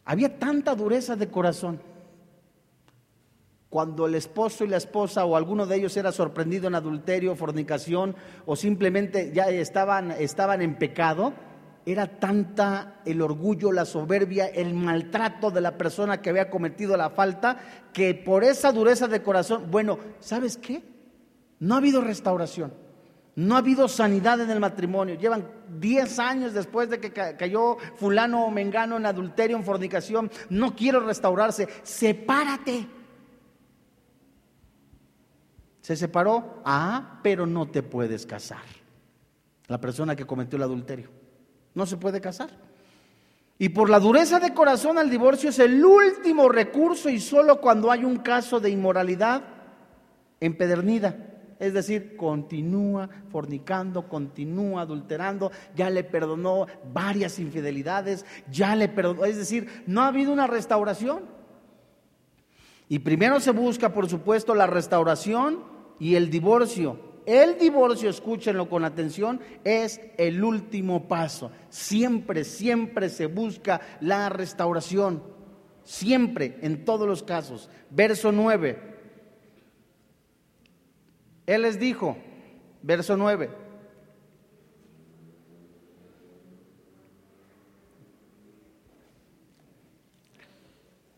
Había 0.06 0.40
tanta 0.40 0.74
dureza 0.74 1.16
de 1.16 1.30
corazón. 1.30 1.80
Cuando 3.70 4.06
el 4.06 4.16
esposo 4.16 4.64
y 4.64 4.70
la 4.70 4.78
esposa 4.78 5.26
o 5.26 5.36
alguno 5.36 5.66
de 5.66 5.76
ellos 5.76 5.98
era 5.98 6.12
sorprendido 6.12 6.68
en 6.68 6.76
adulterio, 6.76 7.36
fornicación 7.36 8.16
o 8.46 8.56
simplemente 8.56 9.32
ya 9.34 9.50
estaban, 9.50 10.12
estaban 10.12 10.62
en 10.62 10.76
pecado, 10.76 11.34
era 11.86 12.20
tanta 12.20 13.02
el 13.06 13.22
orgullo, 13.22 13.72
la 13.72 13.86
soberbia, 13.86 14.48
el 14.48 14.74
maltrato 14.74 15.52
de 15.52 15.62
la 15.62 15.78
persona 15.78 16.22
que 16.22 16.30
había 16.30 16.50
cometido 16.50 16.96
la 16.98 17.10
falta, 17.10 17.60
que 17.94 18.14
por 18.14 18.44
esa 18.44 18.72
dureza 18.72 19.08
de 19.08 19.22
corazón, 19.22 19.72
bueno, 19.72 19.98
¿sabes 20.20 20.58
qué? 20.58 20.84
No 21.60 21.76
ha 21.76 21.78
habido 21.78 22.02
restauración. 22.02 22.74
No 23.36 23.56
ha 23.56 23.60
habido 23.60 23.88
sanidad 23.88 24.42
en 24.42 24.50
el 24.50 24.60
matrimonio. 24.60 25.16
Llevan 25.16 25.48
10 25.80 26.20
años 26.20 26.54
después 26.54 26.90
de 26.90 27.00
que 27.00 27.12
cayó 27.12 27.78
fulano 27.96 28.46
o 28.46 28.52
mengano 28.52 28.98
en 28.98 29.06
adulterio, 29.06 29.56
en 29.56 29.64
fornicación. 29.64 30.32
No 30.50 30.76
quiero 30.76 31.02
restaurarse. 31.02 31.68
Sepárate. 31.84 32.88
Se 35.88 35.96
separó. 35.96 36.60
Ah, 36.66 37.22
pero 37.24 37.46
no 37.46 37.70
te 37.70 37.82
puedes 37.82 38.26
casar. 38.26 38.66
La 39.68 39.80
persona 39.80 40.18
que 40.18 40.26
cometió 40.26 40.58
el 40.58 40.64
adulterio. 40.64 41.10
No 41.74 41.86
se 41.86 41.96
puede 41.96 42.20
casar. 42.20 42.50
Y 43.58 43.70
por 43.70 43.90
la 43.90 44.02
dureza 44.02 44.38
de 44.42 44.54
corazón 44.54 44.98
el 44.98 45.10
divorcio 45.10 45.50
es 45.50 45.60
el 45.60 45.86
último 45.86 46.50
recurso 46.50 47.10
y 47.10 47.22
solo 47.22 47.62
cuando 47.62 47.90
hay 47.90 48.04
un 48.04 48.18
caso 48.18 48.60
de 48.60 48.70
inmoralidad 48.70 49.44
empedernida. 50.42 51.16
Es 51.58 51.74
decir, 51.74 52.18
continúa 52.18 53.10
fornicando, 53.32 54.10
continúa 54.10 54.82
adulterando, 54.82 55.54
ya 55.74 55.90
le 55.90 56.04
perdonó 56.04 56.68
varias 56.94 57.40
infidelidades, 57.40 58.26
ya 58.52 58.76
le 58.76 58.90
perdonó, 58.90 59.24
es 59.24 59.38
decir, 59.38 59.86
no 59.88 60.02
ha 60.02 60.08
habido 60.08 60.34
una 60.34 60.48
restauración. 60.48 61.24
Y 62.90 63.00
primero 63.00 63.40
se 63.40 63.52
busca, 63.52 63.94
por 63.94 64.10
supuesto, 64.10 64.54
la 64.54 64.68
restauración 64.68 65.77
y 66.00 66.16
el 66.16 66.30
divorcio. 66.30 67.00
El 67.26 67.58
divorcio, 67.58 68.10
escúchenlo 68.10 68.70
con 68.70 68.86
atención, 68.86 69.42
es 69.66 70.00
el 70.18 70.42
último 70.44 71.10
paso. 71.10 71.52
Siempre, 71.70 72.46
siempre 72.46 73.10
se 73.10 73.26
busca 73.26 73.82
la 74.00 74.30
restauración. 74.30 75.22
Siempre, 75.84 76.58
en 76.62 76.86
todos 76.86 77.08
los 77.08 77.24
casos. 77.24 77.70
Verso 77.90 78.32
9. 78.32 78.96
Él 81.48 81.62
les 81.62 81.80
dijo, 81.80 82.18
verso 82.82 83.18
9, 83.18 83.50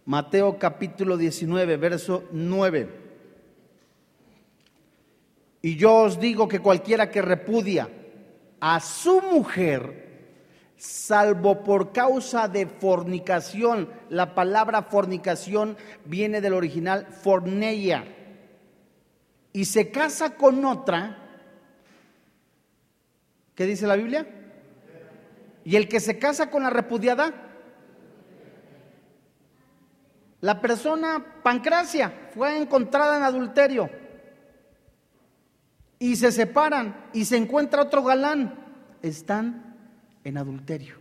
Mateo 0.10 0.58
capítulo 0.58 1.18
19, 1.18 1.78
verso 1.78 2.24
9. 2.32 2.90
Y 5.62 5.76
yo 5.76 5.96
os 5.96 6.20
digo 6.20 6.48
que 6.48 6.60
cualquiera 6.60 7.10
que 7.10 7.22
repudia 7.22 7.90
a 8.62 8.80
su 8.80 9.22
mujer, 9.22 10.08
salvo 10.78 11.64
por 11.64 11.92
causa 11.92 12.48
de 12.48 12.66
fornicación, 12.66 13.90
la 14.10 14.34
palabra 14.36 14.84
fornicación 14.84 15.78
viene 16.06 16.40
del 16.40 16.54
original 16.54 17.08
forneia 17.08 18.06
y 19.52 19.66
se 19.66 19.92
casa 19.92 20.36
con 20.36 20.64
otra, 20.64 21.18
¿qué 23.56 23.66
dice 23.66 23.88
la 23.88 23.98
Biblia? 23.98 24.26
Y 25.66 25.76
el 25.76 25.90
que 25.90 26.00
se 26.00 26.18
casa 26.18 26.50
con 26.50 26.64
la 26.64 26.70
repudiada, 26.70 27.34
la 30.40 30.62
persona 30.62 31.42
pancracia 31.44 32.30
fue 32.34 32.58
encontrada 32.58 33.18
en 33.18 33.24
adulterio 33.24 33.90
y 36.00 36.16
se 36.16 36.32
separan 36.32 37.10
y 37.14 37.26
se 37.26 37.38
encuentra 37.38 37.84
otro 37.84 38.04
galán, 38.04 38.56
están 39.02 39.76
en 40.24 40.38
adulterio. 40.38 40.96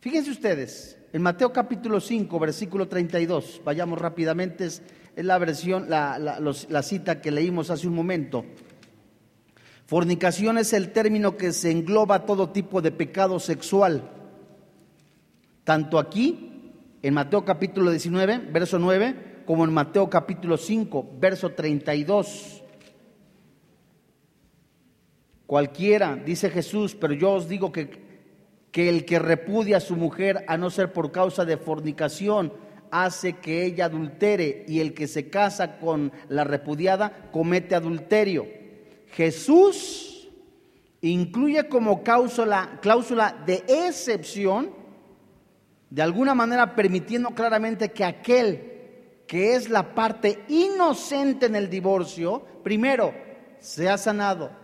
Fíjense 0.00 0.30
ustedes, 0.30 0.98
en 1.12 1.22
Mateo 1.22 1.52
capítulo 1.52 2.00
5, 2.00 2.38
versículo 2.40 2.88
32, 2.88 3.60
vayamos 3.64 4.00
rápidamente, 4.00 4.64
es 4.64 4.82
la 5.14 5.38
versión, 5.38 5.88
la, 5.90 6.18
la, 6.18 6.82
cita 6.82 7.20
que 7.20 7.30
leímos 7.30 7.70
hace 7.70 7.86
un 7.86 7.94
momento. 7.94 8.44
Fornicación 9.86 10.56
es 10.56 10.72
el 10.72 10.90
término 10.92 11.36
que 11.36 11.52
se 11.52 11.70
engloba 11.70 12.24
todo 12.24 12.50
tipo 12.50 12.80
de 12.80 12.90
pecado 12.90 13.38
sexual. 13.38 14.10
Tanto 15.64 15.98
aquí, 15.98 16.72
en 17.02 17.14
Mateo 17.14 17.44
capítulo 17.44 17.90
19, 17.90 18.38
verso 18.50 18.78
9, 18.78 19.42
como 19.44 19.64
en 19.64 19.72
Mateo 19.72 20.08
capítulo 20.08 20.56
5, 20.56 21.10
verso 21.20 21.50
32. 21.50 22.61
Cualquiera, 25.52 26.16
dice 26.16 26.48
Jesús, 26.48 26.94
pero 26.94 27.12
yo 27.12 27.32
os 27.32 27.46
digo 27.46 27.70
que, 27.70 27.90
que 28.70 28.88
el 28.88 29.04
que 29.04 29.18
repudia 29.18 29.76
a 29.76 29.80
su 29.80 29.96
mujer, 29.96 30.46
a 30.48 30.56
no 30.56 30.70
ser 30.70 30.94
por 30.94 31.12
causa 31.12 31.44
de 31.44 31.58
fornicación, 31.58 32.54
hace 32.90 33.34
que 33.34 33.66
ella 33.66 33.84
adultere 33.84 34.64
y 34.66 34.80
el 34.80 34.94
que 34.94 35.06
se 35.06 35.28
casa 35.28 35.76
con 35.78 36.10
la 36.30 36.44
repudiada 36.44 37.28
comete 37.30 37.74
adulterio. 37.74 38.46
Jesús 39.08 40.30
incluye 41.02 41.68
como 41.68 42.02
cláusula, 42.02 42.78
cláusula 42.80 43.36
de 43.44 43.62
excepción, 43.68 44.70
de 45.90 46.00
alguna 46.00 46.34
manera 46.34 46.74
permitiendo 46.74 47.28
claramente 47.32 47.92
que 47.92 48.06
aquel 48.06 49.20
que 49.26 49.54
es 49.54 49.68
la 49.68 49.94
parte 49.94 50.44
inocente 50.48 51.44
en 51.44 51.56
el 51.56 51.68
divorcio, 51.68 52.42
primero, 52.62 53.12
sea 53.60 53.98
sanado, 53.98 54.61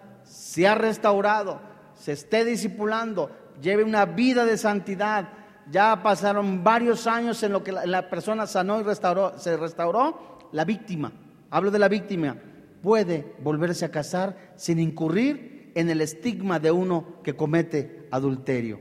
sea 0.58 0.74
restaurado, 0.74 1.60
se 1.94 2.10
esté 2.10 2.44
discipulando, 2.44 3.30
lleve 3.62 3.84
una 3.84 4.06
vida 4.06 4.44
de 4.44 4.58
santidad. 4.58 5.28
Ya 5.70 6.02
pasaron 6.02 6.64
varios 6.64 7.06
años 7.06 7.40
en 7.44 7.52
lo 7.52 7.62
que 7.62 7.70
la, 7.70 8.10
persona 8.10 8.44
sanó 8.44 8.80
y 8.80 8.82
restauró, 8.82 9.38
se 9.38 9.56
restauró. 9.56 10.48
La 10.50 10.64
víctima, 10.64 11.12
hablo 11.50 11.70
de 11.70 11.78
la 11.78 11.86
víctima, 11.86 12.36
puede 12.82 13.36
volverse 13.40 13.84
a 13.84 13.92
casar 13.92 14.52
sin 14.56 14.80
incurrir 14.80 15.70
en 15.76 15.90
el 15.90 16.00
estigma 16.00 16.58
de 16.58 16.72
uno 16.72 17.22
que 17.22 17.36
comete 17.36 18.08
adulterio. 18.10 18.80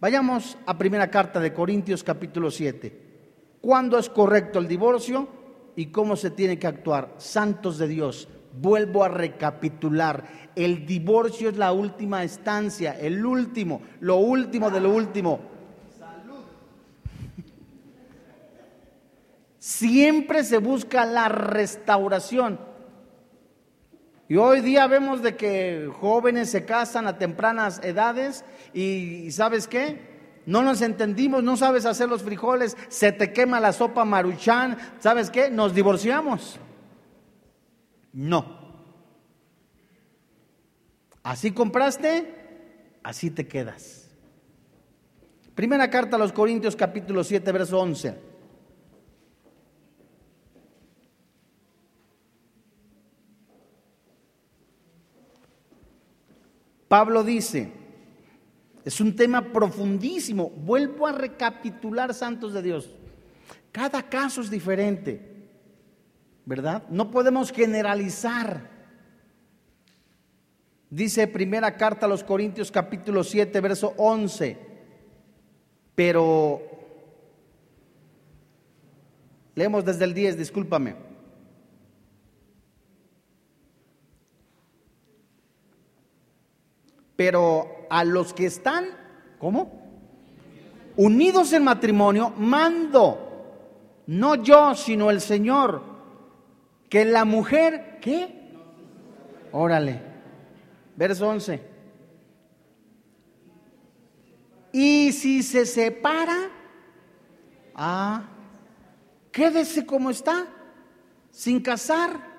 Vayamos 0.00 0.58
a 0.66 0.76
primera 0.76 1.10
carta 1.10 1.40
de 1.40 1.54
Corintios 1.54 2.04
capítulo 2.04 2.50
7. 2.50 3.56
¿Cuándo 3.62 3.98
es 3.98 4.10
correcto 4.10 4.58
el 4.58 4.68
divorcio 4.68 5.28
y 5.76 5.86
cómo 5.86 6.14
se 6.14 6.30
tiene 6.30 6.58
que 6.58 6.66
actuar? 6.66 7.14
Santos 7.16 7.78
de 7.78 7.88
Dios, 7.88 8.28
vuelvo 8.52 9.04
a 9.04 9.08
recapitular. 9.08 10.24
El 10.56 10.86
divorcio 10.86 11.48
es 11.48 11.56
la 11.56 11.72
última 11.72 12.24
estancia, 12.24 12.98
el 12.98 13.24
último, 13.24 13.82
lo 14.00 14.16
último 14.16 14.70
de 14.70 14.80
lo 14.80 14.90
último. 14.90 15.40
Salud. 15.98 16.44
Siempre 19.58 20.44
se 20.44 20.58
busca 20.58 21.04
la 21.04 21.28
restauración. 21.28 22.58
Y 24.28 24.36
hoy 24.36 24.60
día 24.60 24.86
vemos 24.86 25.22
de 25.22 25.36
que 25.36 25.90
jóvenes 26.00 26.50
se 26.50 26.64
casan 26.64 27.08
a 27.08 27.18
tempranas 27.18 27.80
edades 27.82 28.44
y 28.72 29.28
¿sabes 29.32 29.66
qué? 29.66 30.08
No 30.46 30.62
nos 30.62 30.82
entendimos, 30.82 31.42
no 31.42 31.56
sabes 31.56 31.84
hacer 31.84 32.08
los 32.08 32.22
frijoles, 32.22 32.76
se 32.88 33.12
te 33.12 33.32
quema 33.32 33.60
la 33.60 33.72
sopa 33.72 34.04
maruchan, 34.04 34.78
¿sabes 35.00 35.30
qué? 35.30 35.50
Nos 35.50 35.74
divorciamos. 35.74 36.60
No. 38.12 38.58
Así 41.22 41.52
compraste, 41.52 42.98
así 43.02 43.30
te 43.30 43.46
quedas. 43.46 44.10
Primera 45.54 45.90
carta 45.90 46.16
a 46.16 46.18
los 46.18 46.32
Corintios 46.32 46.74
capítulo 46.74 47.22
7, 47.22 47.52
verso 47.52 47.78
11. 47.78 48.30
Pablo 56.88 57.22
dice, 57.22 57.72
es 58.84 59.00
un 59.00 59.14
tema 59.14 59.52
profundísimo. 59.52 60.50
Vuelvo 60.50 61.06
a 61.06 61.12
recapitular, 61.12 62.12
santos 62.14 62.52
de 62.52 62.62
Dios. 62.62 62.90
Cada 63.70 64.08
caso 64.08 64.40
es 64.40 64.50
diferente, 64.50 65.29
¿verdad? 66.50 66.82
No 66.90 67.12
podemos 67.12 67.52
generalizar. 67.52 68.68
Dice 70.90 71.28
primera 71.28 71.76
carta 71.76 72.06
a 72.06 72.08
los 72.08 72.24
Corintios 72.24 72.72
capítulo 72.72 73.22
7, 73.22 73.60
verso 73.60 73.94
11. 73.96 74.58
Pero, 75.94 76.60
leemos 79.54 79.84
desde 79.84 80.02
el 80.02 80.12
10, 80.12 80.38
discúlpame. 80.38 80.96
Pero 87.14 87.86
a 87.88 88.02
los 88.02 88.34
que 88.34 88.46
están, 88.46 88.86
¿cómo? 89.38 89.70
Unidos 90.96 91.52
en 91.52 91.62
matrimonio, 91.62 92.30
mando, 92.36 94.02
no 94.08 94.34
yo, 94.34 94.74
sino 94.74 95.10
el 95.10 95.20
Señor, 95.20 95.89
que 96.90 97.06
la 97.06 97.24
mujer, 97.24 97.98
¿qué? 98.02 98.52
Órale, 99.50 100.02
verso 100.96 101.26
11. 101.26 101.62
Y 104.72 105.12
si 105.12 105.42
se 105.42 105.64
separa, 105.64 106.50
ah, 107.74 108.28
quédese 109.32 109.86
como 109.86 110.10
está, 110.10 110.46
sin 111.30 111.60
casar 111.60 112.30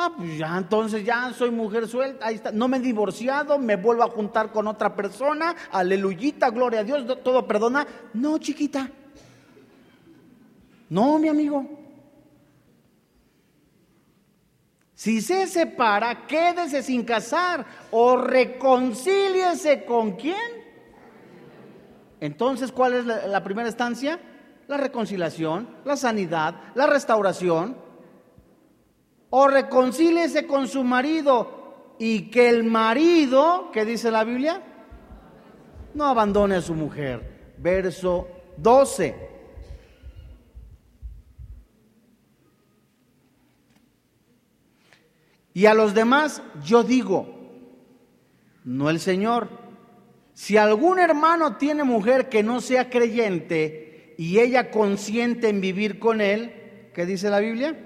Ah, 0.00 0.12
pues 0.16 0.38
ya, 0.38 0.56
entonces 0.56 1.04
ya 1.04 1.32
soy 1.32 1.50
mujer 1.50 1.88
suelta, 1.88 2.26
ahí 2.26 2.36
está. 2.36 2.52
No 2.52 2.68
me 2.68 2.76
he 2.76 2.80
divorciado, 2.80 3.58
me 3.58 3.74
vuelvo 3.74 4.04
a 4.04 4.10
juntar 4.10 4.52
con 4.52 4.68
otra 4.68 4.94
persona, 4.94 5.56
aleluyita, 5.72 6.50
gloria 6.50 6.80
a 6.80 6.84
Dios, 6.84 7.04
todo 7.24 7.46
perdona. 7.46 7.86
No, 8.12 8.38
chiquita. 8.38 8.90
No, 10.90 11.18
mi 11.18 11.28
amigo. 11.28 11.66
Si 14.98 15.20
se 15.20 15.46
separa, 15.46 16.26
quédese 16.26 16.82
sin 16.82 17.04
casar 17.04 17.64
o 17.92 18.16
reconcíliese 18.16 19.84
con 19.84 20.16
quién. 20.16 20.50
Entonces, 22.18 22.72
¿cuál 22.72 22.94
es 22.94 23.04
la 23.04 23.44
primera 23.44 23.68
instancia? 23.68 24.18
La 24.66 24.76
reconciliación, 24.76 25.68
la 25.84 25.96
sanidad, 25.96 26.56
la 26.74 26.88
restauración 26.88 27.76
o 29.30 29.46
reconcíliese 29.46 30.48
con 30.48 30.66
su 30.66 30.82
marido 30.82 31.94
y 32.00 32.28
que 32.28 32.48
el 32.48 32.64
marido, 32.64 33.70
¿qué 33.72 33.84
dice 33.84 34.10
la 34.10 34.24
Biblia? 34.24 34.60
No 35.94 36.06
abandone 36.06 36.56
a 36.56 36.60
su 36.60 36.74
mujer. 36.74 37.54
Verso 37.56 38.26
12. 38.56 39.37
Y 45.58 45.66
a 45.66 45.74
los 45.74 45.92
demás 45.92 46.40
yo 46.62 46.84
digo, 46.84 47.26
no 48.62 48.90
el 48.90 49.00
Señor, 49.00 49.48
si 50.32 50.56
algún 50.56 51.00
hermano 51.00 51.56
tiene 51.56 51.82
mujer 51.82 52.28
que 52.28 52.44
no 52.44 52.60
sea 52.60 52.88
creyente 52.88 54.14
y 54.16 54.38
ella 54.38 54.70
consiente 54.70 55.48
en 55.48 55.60
vivir 55.60 55.98
con 55.98 56.20
él, 56.20 56.90
¿qué 56.94 57.06
dice 57.06 57.28
la 57.28 57.40
Biblia? 57.40 57.76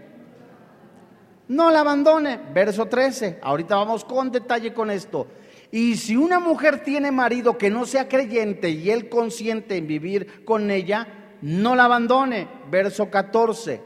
no 1.48 1.70
la 1.70 1.80
abandone. 1.80 2.38
Verso 2.52 2.88
13, 2.88 3.38
ahorita 3.40 3.76
vamos 3.76 4.04
con 4.04 4.30
detalle 4.30 4.74
con 4.74 4.90
esto. 4.90 5.28
Y 5.70 5.96
si 5.96 6.14
una 6.14 6.40
mujer 6.40 6.82
tiene 6.84 7.10
marido 7.10 7.56
que 7.56 7.70
no 7.70 7.86
sea 7.86 8.06
creyente 8.06 8.68
y 8.68 8.90
él 8.90 9.08
consiente 9.08 9.78
en 9.78 9.86
vivir 9.86 10.44
con 10.44 10.70
ella, 10.70 11.38
no 11.40 11.74
la 11.74 11.86
abandone. 11.86 12.48
Verso 12.70 13.10
14. 13.10 13.80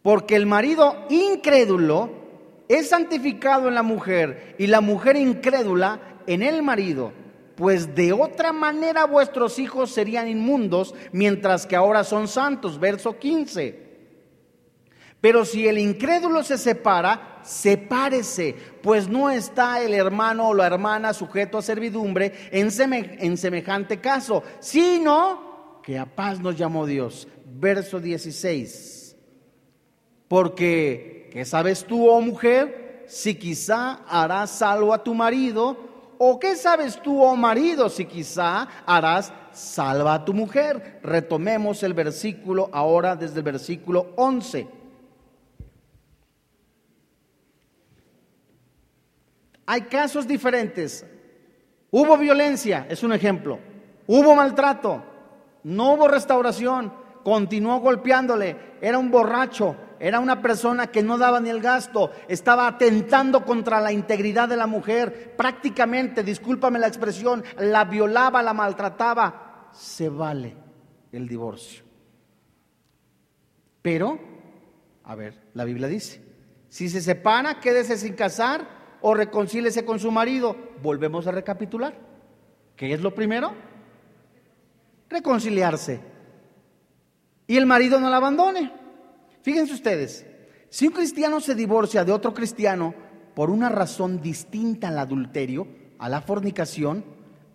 Porque 0.00 0.34
el 0.34 0.46
marido 0.46 1.04
incrédulo 1.10 2.23
es 2.68 2.88
santificado 2.88 3.68
en 3.68 3.74
la 3.74 3.82
mujer 3.82 4.54
y 4.58 4.66
la 4.66 4.80
mujer 4.80 5.16
incrédula 5.16 6.00
en 6.26 6.42
el 6.42 6.62
marido. 6.62 7.12
Pues 7.56 7.94
de 7.94 8.12
otra 8.12 8.52
manera 8.52 9.04
vuestros 9.04 9.58
hijos 9.58 9.90
serían 9.90 10.28
inmundos, 10.28 10.94
mientras 11.12 11.66
que 11.66 11.76
ahora 11.76 12.02
son 12.02 12.26
santos. 12.26 12.80
Verso 12.80 13.18
15. 13.18 13.84
Pero 15.20 15.44
si 15.44 15.66
el 15.66 15.78
incrédulo 15.78 16.42
se 16.42 16.58
separa, 16.58 17.40
sepárese, 17.42 18.54
pues 18.82 19.08
no 19.08 19.30
está 19.30 19.80
el 19.82 19.94
hermano 19.94 20.48
o 20.48 20.54
la 20.54 20.66
hermana 20.66 21.14
sujeto 21.14 21.58
a 21.58 21.62
servidumbre 21.62 22.32
en, 22.50 22.68
en 22.90 23.36
semejante 23.38 24.00
caso, 24.00 24.42
sino 24.60 25.80
que 25.82 25.98
a 25.98 26.06
paz 26.06 26.40
nos 26.40 26.56
llamó 26.56 26.86
Dios. 26.86 27.28
Verso 27.46 28.00
16. 28.00 29.16
Porque, 30.28 31.13
¿qué 31.34 31.44
sabes 31.44 31.84
tú, 31.84 32.08
oh 32.08 32.20
mujer, 32.20 33.04
si 33.08 33.34
quizá 33.34 34.04
harás 34.08 34.50
salvo 34.50 34.94
a 34.94 35.02
tu 35.02 35.14
marido? 35.14 35.76
¿O 36.16 36.38
qué 36.38 36.54
sabes 36.54 37.02
tú, 37.02 37.24
oh 37.24 37.34
marido, 37.34 37.88
si 37.88 38.04
quizá 38.04 38.68
harás 38.86 39.32
salva 39.50 40.14
a 40.14 40.24
tu 40.24 40.32
mujer? 40.32 41.00
Retomemos 41.02 41.82
el 41.82 41.92
versículo 41.92 42.70
ahora 42.72 43.16
desde 43.16 43.38
el 43.38 43.42
versículo 43.42 44.12
11. 44.14 44.68
Hay 49.66 49.80
casos 49.82 50.28
diferentes. 50.28 51.04
Hubo 51.90 52.16
violencia, 52.16 52.86
es 52.88 53.02
un 53.02 53.12
ejemplo. 53.12 53.58
Hubo 54.06 54.36
maltrato, 54.36 55.02
no 55.64 55.94
hubo 55.94 56.06
restauración, 56.06 56.92
continuó 57.24 57.80
golpeándole, 57.80 58.56
era 58.80 58.98
un 58.98 59.10
borracho, 59.10 59.74
era 60.04 60.20
una 60.20 60.42
persona 60.42 60.88
que 60.88 61.02
no 61.02 61.16
daba 61.16 61.40
ni 61.40 61.48
el 61.48 61.62
gasto, 61.62 62.10
estaba 62.28 62.66
atentando 62.66 63.46
contra 63.46 63.80
la 63.80 63.90
integridad 63.90 64.46
de 64.46 64.58
la 64.58 64.66
mujer, 64.66 65.34
prácticamente, 65.34 66.22
discúlpame 66.22 66.78
la 66.78 66.88
expresión, 66.88 67.42
la 67.56 67.86
violaba, 67.86 68.42
la 68.42 68.52
maltrataba. 68.52 69.70
Se 69.72 70.10
vale 70.10 70.54
el 71.10 71.26
divorcio. 71.26 71.84
Pero, 73.80 74.20
a 75.04 75.14
ver, 75.14 75.40
la 75.54 75.64
Biblia 75.64 75.88
dice, 75.88 76.22
si 76.68 76.90
se 76.90 77.00
separa, 77.00 77.58
quédese 77.58 77.96
sin 77.96 78.12
casar 78.12 78.68
o 79.00 79.14
reconcílese 79.14 79.86
con 79.86 79.98
su 79.98 80.10
marido. 80.10 80.54
Volvemos 80.82 81.26
a 81.26 81.32
recapitular. 81.32 81.98
¿Qué 82.76 82.92
es 82.92 83.00
lo 83.00 83.14
primero? 83.14 83.54
Reconciliarse. 85.08 85.98
Y 87.46 87.56
el 87.56 87.64
marido 87.64 87.98
no 88.00 88.10
la 88.10 88.18
abandone. 88.18 88.83
Fíjense 89.44 89.74
ustedes, 89.74 90.24
si 90.70 90.86
un 90.86 90.94
cristiano 90.94 91.38
se 91.38 91.54
divorcia 91.54 92.02
de 92.02 92.12
otro 92.12 92.32
cristiano 92.32 92.94
por 93.34 93.50
una 93.50 93.68
razón 93.68 94.22
distinta 94.22 94.88
al 94.88 94.98
adulterio, 94.98 95.68
a 95.98 96.08
la 96.08 96.22
fornicación, 96.22 97.04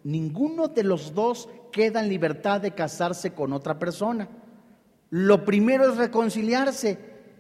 ninguno 0.04 0.68
de 0.68 0.84
los 0.84 1.16
dos 1.16 1.50
queda 1.72 2.02
en 2.02 2.10
libertad 2.10 2.62
de 2.62 2.76
casarse 2.76 3.34
con 3.34 3.54
otra 3.54 3.80
persona. 3.80 4.30
Lo 5.10 5.44
primero 5.44 5.90
es 5.90 5.98
reconciliarse 5.98 7.00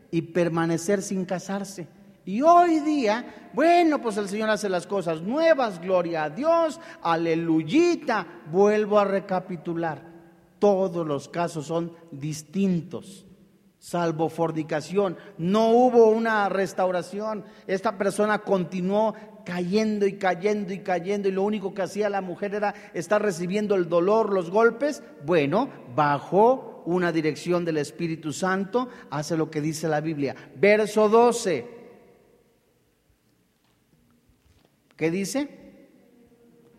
y 0.10 0.24
permanecer 0.24 1.04
sin 1.04 1.26
casarse. 1.26 1.88
Y 2.26 2.41
hoy 2.41 2.80
día, 2.80 3.52
bueno, 3.54 4.02
pues 4.02 4.18
el 4.18 4.30
Señor 4.30 4.50
hace 4.50 4.68
las 4.68 4.88
cosas 4.88 5.22
nuevas, 5.22 5.80
gloria 5.80 6.24
a 6.24 6.30
Dios, 6.32 6.80
aleluyita. 7.04 8.26
Vuelvo 8.52 8.97
a 8.97 9.06
recapitular, 9.06 10.02
todos 10.58 11.06
los 11.06 11.30
casos 11.30 11.68
son 11.68 11.93
distintos, 12.10 13.28
salvo 13.80 14.30
fornicación. 14.30 15.17
No 15.38 15.69
hubo 15.69 16.09
una 16.09 16.49
restauración, 16.49 17.45
esta 17.65 17.97
persona 17.97 18.39
continuó 18.39 19.15
cayendo 19.45 20.05
y 20.05 20.17
cayendo 20.17 20.73
y 20.73 20.80
cayendo 20.80 21.27
y 21.27 21.32
lo 21.32 21.43
único 21.43 21.73
que 21.73 21.82
hacía 21.82 22.09
la 22.09 22.21
mujer 22.21 22.53
era 22.53 22.75
estar 22.93 23.21
recibiendo 23.21 23.75
el 23.75 23.89
dolor, 23.89 24.32
los 24.32 24.51
golpes. 24.51 25.01
Bueno, 25.25 25.69
bajó 25.95 26.84
una 26.86 27.11
dirección 27.11 27.65
del 27.65 27.77
Espíritu 27.77 28.34
Santo, 28.34 28.89
hace 29.09 29.38
lo 29.38 29.49
que 29.49 29.61
dice 29.61 29.88
la 29.88 30.01
Biblia. 30.01 30.36
Verso 30.55 31.09
12. 31.09 31.80
¿Qué 34.95 35.09
dice? 35.09 35.47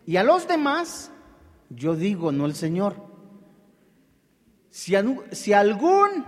Y 0.05 0.17
a 0.17 0.23
los 0.23 0.47
demás, 0.47 1.11
yo 1.69 1.95
digo, 1.95 2.31
no 2.31 2.45
el 2.45 2.55
Señor. 2.55 2.95
Si, 4.69 4.93
si 5.31 5.53
algún 5.53 6.25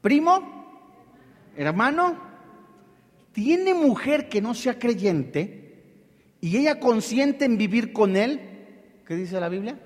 primo, 0.00 1.52
hermano, 1.56 2.18
tiene 3.32 3.74
mujer 3.74 4.28
que 4.28 4.40
no 4.40 4.54
sea 4.54 4.78
creyente 4.78 5.60
y 6.40 6.56
ella 6.56 6.80
consiente 6.80 7.44
en 7.44 7.58
vivir 7.58 7.92
con 7.92 8.16
él, 8.16 8.40
¿qué 9.06 9.14
dice 9.14 9.40
la 9.40 9.48
Biblia? 9.48 9.78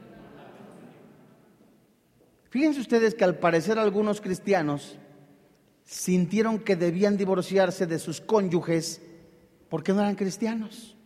Fíjense 2.50 2.80
ustedes 2.80 3.14
que 3.14 3.24
al 3.24 3.38
parecer 3.38 3.78
algunos 3.78 4.20
cristianos 4.20 4.96
sintieron 5.82 6.60
que 6.60 6.76
debían 6.76 7.16
divorciarse 7.16 7.86
de 7.86 7.98
sus 7.98 8.20
cónyuges 8.20 9.02
porque 9.68 9.92
no 9.92 10.00
eran 10.00 10.14
cristianos. 10.14 10.96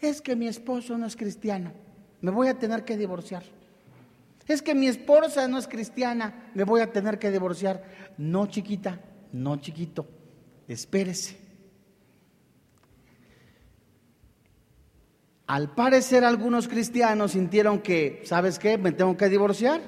Es 0.00 0.22
que 0.22 0.34
mi 0.34 0.48
esposo 0.48 0.96
no 0.96 1.06
es 1.06 1.16
cristiano, 1.16 1.72
me 2.20 2.30
voy 2.30 2.48
a 2.48 2.58
tener 2.58 2.84
que 2.84 2.96
divorciar. 2.96 3.44
Es 4.48 4.62
que 4.62 4.74
mi 4.74 4.88
esposa 4.88 5.46
no 5.46 5.58
es 5.58 5.68
cristiana, 5.68 6.50
me 6.54 6.64
voy 6.64 6.80
a 6.80 6.90
tener 6.90 7.18
que 7.18 7.30
divorciar. 7.30 7.84
No, 8.16 8.46
chiquita, 8.46 8.98
no, 9.30 9.56
chiquito, 9.56 10.08
espérese. 10.66 11.36
Al 15.46 15.74
parecer 15.74 16.24
algunos 16.24 16.66
cristianos 16.66 17.32
sintieron 17.32 17.80
que, 17.80 18.22
¿sabes 18.24 18.58
qué? 18.58 18.78
Me 18.78 18.92
tengo 18.92 19.16
que 19.16 19.28
divorciar 19.28 19.80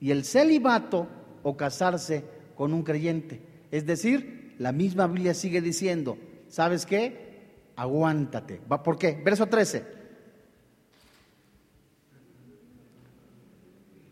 y 0.00 0.10
el 0.10 0.24
celibato 0.24 1.08
o 1.42 1.56
casarse 1.56 2.24
con 2.54 2.72
un 2.72 2.82
creyente. 2.82 3.40
Es 3.70 3.86
decir, 3.86 4.54
la 4.58 4.72
misma 4.72 5.06
Biblia 5.06 5.34
sigue 5.34 5.60
diciendo, 5.60 6.18
¿sabes 6.48 6.86
qué? 6.86 7.70
Aguántate. 7.76 8.60
¿Por 8.84 8.98
qué? 8.98 9.20
Verso 9.24 9.46
13. 9.46 9.95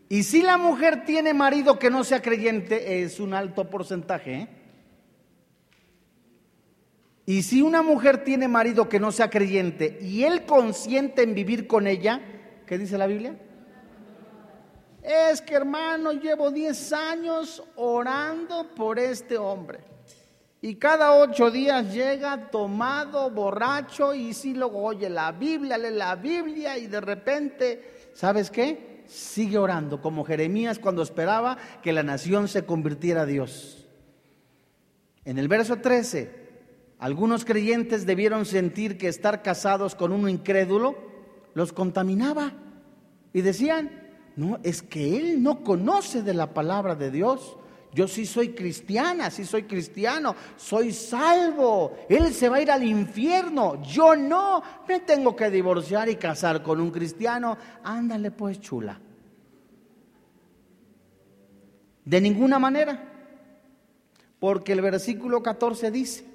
Y 0.09 0.23
si 0.23 0.43
la 0.43 0.59
mujer 0.59 1.05
tiene 1.05 1.35
marido 1.35 1.79
que 1.79 1.91
no 1.91 2.05
sea 2.05 2.21
creyente, 2.21 3.03
es 3.03 3.21
un 3.21 3.35
alto 3.35 3.69
porcentaje. 3.71 4.35
¿eh? 4.35 4.49
Y 7.27 7.43
si 7.43 7.63
una 7.63 7.83
mujer 7.83 8.23
tiene 8.23 8.49
marido 8.49 8.89
que 8.89 9.01
no 9.01 9.11
sea 9.11 9.31
creyente 9.31 9.99
y 10.01 10.25
él 10.25 10.45
consiente 10.45 11.23
en 11.23 11.35
vivir 11.35 11.67
con 11.67 11.87
ella, 11.87 12.21
¿qué 12.67 12.77
dice 12.77 12.99
la 12.99 13.07
Biblia? 13.07 13.39
Es 15.03 15.41
que 15.41 15.55
hermano, 15.55 16.13
llevo 16.13 16.51
10 16.51 16.93
años 16.93 17.63
orando 17.77 18.75
por 18.75 18.99
este 18.99 19.39
hombre. 19.39 19.81
Y 20.61 20.77
cada 20.77 21.15
ocho 21.15 21.51
días 21.51 21.93
llega 21.93 22.51
tomado, 22.51 23.31
borracho, 23.31 24.15
y 24.15 24.33
si 24.33 24.55
luego 24.55 24.83
oye 24.83 25.11
la 25.11 25.31
Biblia, 25.31 25.77
lee 25.77 25.91
la 25.91 26.15
Biblia, 26.17 26.79
y 26.79 26.87
de 26.87 27.03
repente, 27.03 28.11
¿sabes 28.15 28.51
qué? 28.51 28.94
Sigue 29.07 29.59
orando, 29.59 30.01
como 30.01 30.25
Jeremías 30.25 30.79
cuando 30.79 31.03
esperaba 31.03 31.59
que 31.83 31.93
la 31.93 32.03
nación 32.03 32.49
se 32.49 32.65
convirtiera 32.65 33.23
a 33.23 33.27
Dios. 33.27 33.87
En 35.25 35.39
el 35.39 35.49
verso 35.49 35.77
13, 35.77 36.45
algunos 36.99 37.45
creyentes 37.45 38.07
debieron 38.07 38.47
sentir 38.47 38.99
que 38.99 39.09
estar 39.09 39.43
casados 39.43 39.95
con 39.95 40.13
uno 40.13 40.29
incrédulo 40.29 40.97
los 41.55 41.73
contaminaba. 41.73 42.53
Y 43.33 43.41
decían, 43.41 43.91
no, 44.37 44.59
es 44.63 44.83
que 44.83 45.17
él 45.17 45.43
no 45.43 45.63
conoce 45.63 46.23
de 46.23 46.35
la 46.35 46.53
palabra 46.53 46.95
de 46.95 47.11
Dios. 47.11 47.57
Yo 47.95 48.09
sí 48.09 48.27
soy 48.27 48.49
cristiana, 48.49 49.31
sí 49.31 49.45
soy 49.45 49.63
cristiano, 49.63 50.35
soy 50.57 50.93
salvo. 50.93 51.97
Él 52.09 52.35
se 52.35 52.49
va 52.49 52.57
a 52.57 52.61
ir 52.61 52.71
al 52.71 52.83
infierno, 52.83 53.81
yo 53.83 54.17
no. 54.17 54.63
Me 54.89 55.01
tengo 55.01 55.37
que 55.37 55.49
divorciar 55.49 56.09
y 56.09 56.17
casar 56.17 56.63
con 56.65 56.81
un 56.81 56.91
cristiano. 56.91 57.57
Ándale 57.85 58.33
pues, 58.33 58.61
chula. 58.61 59.01
De 62.05 62.21
ninguna 62.21 62.59
manera. 62.59 63.13
Porque 64.41 64.73
el 64.73 64.81
versículo 64.81 65.43
14 65.43 65.91
dice, 65.93 66.27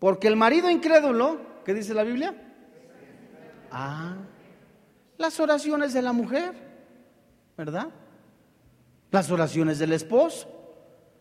porque 0.00 0.26
el 0.26 0.36
marido 0.36 0.68
incrédulo, 0.68 1.62
¿qué 1.64 1.72
dice 1.72 1.94
la 1.94 2.02
Biblia? 2.02 2.34
Ah, 3.70 4.16
las 5.16 5.38
oraciones 5.40 5.94
de 5.94 6.02
la 6.02 6.12
mujer, 6.12 6.54
¿verdad? 7.56 7.88
Las 9.14 9.30
oraciones 9.30 9.78
del 9.78 9.92
esposo. 9.92 10.48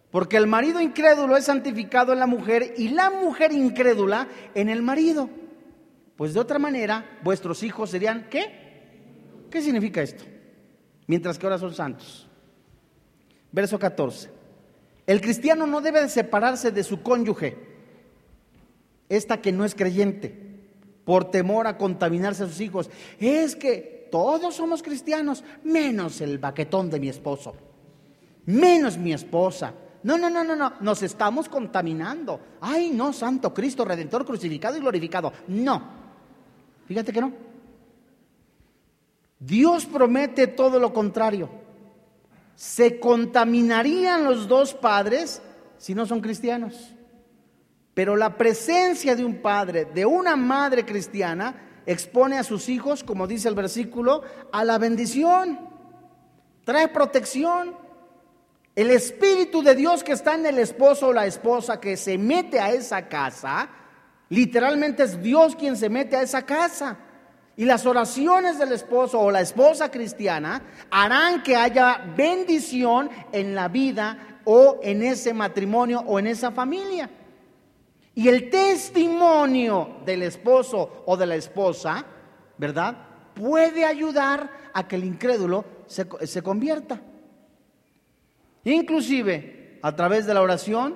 Porque 0.09 0.35
el 0.35 0.47
marido 0.47 0.81
incrédulo 0.81 1.37
es 1.37 1.45
santificado 1.45 2.11
en 2.11 2.17
la 2.17 2.25
mujer 2.25 2.73
y 2.75 2.89
la 2.89 3.11
mujer 3.11 3.51
incrédula 3.51 4.27
en 4.55 4.69
el 4.69 4.81
marido. 4.81 5.29
Pues 6.15 6.33
de 6.33 6.39
otra 6.39 6.57
manera, 6.57 7.19
vuestros 7.23 7.61
hijos 7.61 7.91
serían, 7.91 8.29
¿qué? 8.31 9.45
¿Qué 9.51 9.61
significa 9.61 10.01
esto? 10.01 10.23
Mientras 11.05 11.37
que 11.37 11.45
ahora 11.45 11.59
son 11.59 11.75
santos. 11.75 12.27
Verso 13.51 13.77
14. 13.77 14.31
El 15.05 15.21
cristiano 15.21 15.67
no 15.67 15.79
debe 15.79 16.09
separarse 16.09 16.71
de 16.71 16.83
su 16.83 17.03
cónyuge, 17.03 17.59
esta 19.07 19.39
que 19.39 19.51
no 19.51 19.65
es 19.65 19.75
creyente 19.75 20.35
por 21.05 21.29
temor 21.29 21.67
a 21.67 21.77
contaminarse 21.77 22.41
a 22.41 22.47
sus 22.47 22.59
hijos. 22.59 22.89
Es 23.19 23.55
que 23.55 24.07
todos 24.11 24.55
somos 24.55 24.81
cristianos, 24.81 25.43
menos 25.63 26.21
el 26.21 26.39
baquetón 26.39 26.89
de 26.89 26.99
mi 26.99 27.09
esposo, 27.09 27.55
menos 28.45 28.97
mi 28.97 29.13
esposa. 29.13 29.73
No, 30.03 30.17
no, 30.17 30.29
no, 30.29 30.43
no, 30.43 30.55
no, 30.55 30.73
nos 30.81 31.01
estamos 31.01 31.47
contaminando. 31.47 32.39
Ay, 32.59 32.91
no, 32.91 33.13
Santo 33.13 33.53
Cristo, 33.53 33.85
Redentor 33.85 34.25
crucificado 34.25 34.77
y 34.77 34.81
glorificado. 34.81 35.31
No, 35.47 35.81
fíjate 36.87 37.13
que 37.13 37.21
no. 37.21 37.31
Dios 39.39 39.85
promete 39.85 40.47
todo 40.47 40.79
lo 40.79 40.93
contrario. 40.93 41.49
Se 42.55 42.99
contaminarían 42.99 44.23
los 44.25 44.47
dos 44.47 44.73
padres 44.73 45.41
si 45.77 45.95
no 45.95 46.05
son 46.05 46.21
cristianos. 46.21 46.93
Pero 47.93 48.15
la 48.15 48.37
presencia 48.37 49.15
de 49.15 49.23
un 49.23 49.41
padre, 49.41 49.85
de 49.85 50.05
una 50.05 50.35
madre 50.35 50.85
cristiana, 50.85 51.81
expone 51.85 52.37
a 52.37 52.43
sus 52.43 52.69
hijos, 52.69 53.03
como 53.03 53.27
dice 53.27 53.49
el 53.49 53.55
versículo, 53.55 54.23
a 54.51 54.63
la 54.63 54.77
bendición. 54.77 55.59
Trae 56.63 56.87
protección. 56.87 57.82
El 58.75 58.89
Espíritu 58.89 59.61
de 59.61 59.75
Dios 59.75 60.03
que 60.03 60.13
está 60.13 60.33
en 60.35 60.45
el 60.45 60.57
esposo 60.57 61.07
o 61.07 61.13
la 61.13 61.25
esposa 61.25 61.79
que 61.79 61.95
se 61.95 62.17
mete 62.17 62.59
a 62.59 62.71
esa 62.71 63.07
casa, 63.07 63.69
literalmente 64.29 65.03
es 65.03 65.21
Dios 65.21 65.55
quien 65.55 65.77
se 65.77 65.89
mete 65.89 66.15
a 66.15 66.23
esa 66.23 66.43
casa. 66.43 66.97
Y 67.55 67.65
las 67.65 67.85
oraciones 67.85 68.57
del 68.57 68.71
esposo 68.71 69.19
o 69.19 69.29
la 69.29 69.41
esposa 69.41 69.91
cristiana 69.91 70.63
harán 70.89 71.43
que 71.43 71.55
haya 71.55 72.03
bendición 72.17 73.11
en 73.31 73.53
la 73.53 73.67
vida 73.67 74.39
o 74.45 74.79
en 74.81 75.03
ese 75.03 75.33
matrimonio 75.33 76.03
o 76.07 76.17
en 76.17 76.27
esa 76.27 76.51
familia. 76.51 77.09
Y 78.15 78.27
el 78.27 78.49
testimonio 78.49 79.97
del 80.05 80.23
esposo 80.23 81.03
o 81.05 81.17
de 81.17 81.25
la 81.27 81.35
esposa, 81.35 82.05
¿verdad? 82.57 82.95
Puede 83.35 83.85
ayudar 83.85 84.49
a 84.73 84.87
que 84.87 84.95
el 84.95 85.03
incrédulo 85.03 85.65
se, 85.87 86.41
convierta. 86.41 87.01
Inclusive, 88.63 89.79
a 89.81 89.95
través 89.95 90.25
de 90.25 90.33
la 90.33 90.41
oración, 90.41 90.95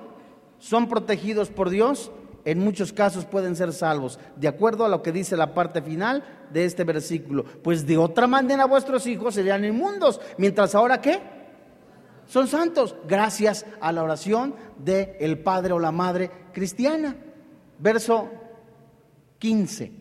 son 0.58 0.88
protegidos 0.88 1.50
por 1.50 1.70
Dios, 1.70 2.10
en 2.44 2.60
muchos 2.60 2.92
casos 2.92 3.26
pueden 3.26 3.56
ser 3.56 3.72
salvos, 3.72 4.18
de 4.36 4.48
acuerdo 4.48 4.84
a 4.84 4.88
lo 4.88 5.02
que 5.02 5.12
dice 5.12 5.36
la 5.36 5.52
parte 5.52 5.82
final 5.82 6.24
de 6.50 6.64
este 6.64 6.84
versículo. 6.84 7.44
Pues 7.44 7.86
de 7.86 7.98
otra 7.98 8.26
manera 8.26 8.64
vuestros 8.64 9.06
hijos 9.06 9.34
serían 9.34 9.64
inmundos, 9.64 10.20
mientras 10.38 10.74
ahora 10.74 11.00
qué? 11.00 11.20
Son 12.26 12.46
santos, 12.48 12.96
gracias 13.06 13.66
a 13.80 13.92
la 13.92 14.02
oración 14.02 14.54
del 14.78 15.10
el 15.20 15.38
padre 15.38 15.72
o 15.72 15.78
la 15.78 15.92
madre 15.92 16.30
cristiana. 16.52 17.16
Verso 17.78 18.30
15. 19.38 19.92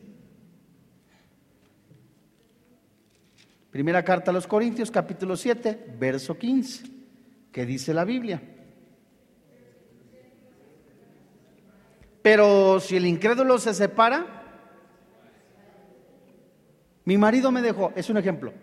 Primera 3.71 4.03
carta 4.03 4.31
a 4.31 4.33
los 4.33 4.47
Corintios, 4.47 4.89
capítulo 4.89 5.35
7, 5.35 5.95
verso 5.99 6.37
15. 6.37 6.96
¿Qué 7.57 7.65
dice 7.65 7.91
la 7.91 8.05
Biblia? 8.05 8.39
Pero 12.21 12.79
si 12.79 12.97
el 12.97 13.07
incrédulo 13.07 13.57
se 13.57 13.73
separa, 13.73 14.27
mi 17.03 17.17
marido 17.17 17.51
me 17.51 17.63
dejó, 17.63 17.91
es 17.95 18.11
un 18.11 18.17
ejemplo. 18.17 18.53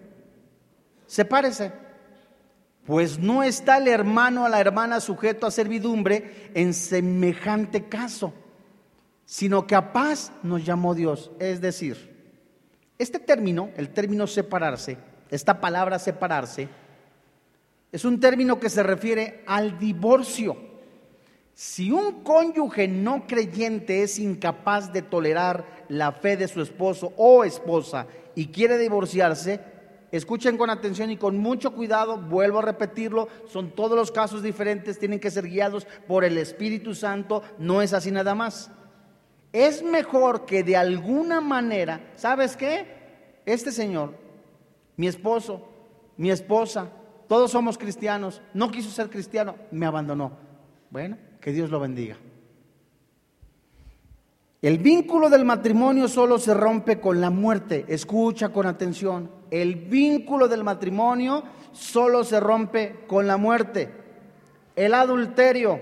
Sepárese. 1.09 1.73
Pues 2.87 3.19
no 3.19 3.43
está 3.43 3.79
el 3.79 3.89
hermano 3.89 4.45
a 4.45 4.49
la 4.49 4.61
hermana 4.61 5.01
sujeto 5.01 5.49
a 5.49 5.51
servidumbre 5.51 6.53
en 6.55 6.73
semejante 6.73 7.89
caso, 7.89 8.33
sino 9.25 9.67
que 9.67 9.75
a 9.75 9.93
paz 9.93 10.31
nos 10.45 10.65
llamó 10.65 10.95
Dios. 10.95 11.33
Es 11.41 11.61
decir, 11.61 12.15
este 12.97 13.19
término, 13.19 13.71
el 13.77 13.89
término 13.89 14.29
separarse, 14.29 14.99
esta 15.31 15.61
palabra 15.61 15.99
separarse, 15.99 16.69
es 17.95 18.05
un 18.05 18.19
término 18.19 18.59
que 18.59 18.71
se 18.71 18.83
refiere 18.83 19.45
al 19.47 19.79
divorcio. 19.79 20.57
Si 21.55 21.93
un 21.93 22.25
cónyuge 22.25 22.89
no 22.89 23.25
creyente 23.25 24.03
es 24.03 24.19
incapaz 24.19 24.93
de 24.93 25.01
tolerar 25.01 25.85
la 25.89 26.11
fe 26.11 26.37
de 26.37 26.49
su 26.49 26.61
esposo 26.61 27.13
o 27.17 27.45
esposa 27.45 28.09
y 28.35 28.49
quiere 28.49 28.79
divorciarse, 28.79 29.61
escuchen 30.11 30.59
con 30.59 30.71
atención 30.71 31.13
y 31.13 31.17
con 31.17 31.39
mucho 31.39 31.73
cuidado, 31.73 32.19
vuelvo 32.19 32.59
a 32.59 32.63
repetirlo, 32.63 33.29
son 33.47 33.71
todos 33.71 33.97
los 33.97 34.11
casos 34.11 34.43
diferentes, 34.43 34.99
tienen 34.99 35.21
que 35.21 35.31
ser 35.31 35.47
guiados 35.47 35.87
por 36.09 36.25
el 36.25 36.37
Espíritu 36.37 36.97
Santo, 36.97 37.45
no 37.59 37.81
es 37.81 37.93
así 37.93 38.11
nada 38.11 38.35
más. 38.35 38.73
Es 39.53 39.85
mejor 39.85 40.47
que 40.47 40.65
de 40.65 40.77
alguna 40.77 41.41
manera, 41.41 42.11
¿sabes 42.17 42.57
qué? 42.57 42.89
Este 43.47 43.71
señor, 43.71 44.15
mi 44.97 45.07
esposo, 45.07 45.69
mi 46.17 46.33
esposa, 46.33 46.91
todos 47.29 47.51
somos 47.51 47.79
cristianos, 47.79 48.43
no 48.53 48.71
quiso 48.71 48.91
ser 48.91 49.11
cristiano, 49.11 49.57
me 49.71 49.87
abandonó. 49.87 50.33
Bueno, 50.91 51.17
que 51.41 51.53
Dios 51.53 51.71
lo 51.71 51.81
bendiga. 51.81 52.17
El 54.65 54.79
vínculo 54.79 55.29
del 55.29 55.45
matrimonio 55.45 56.09
solo 56.09 56.39
se 56.39 56.55
rompe 56.55 56.99
con 56.99 57.21
la 57.21 57.29
muerte. 57.29 57.85
Escucha 57.87 58.49
con 58.49 58.67
atención. 58.67 59.31
El 59.51 59.75
vínculo 59.75 60.49
del 60.49 60.65
matrimonio 60.65 61.43
solo 61.73 62.25
se 62.25 62.41
rompe 62.41 63.05
con 63.07 63.27
la 63.27 63.37
muerte. 63.37 63.93
El 64.75 64.95
adulterio, 64.95 65.79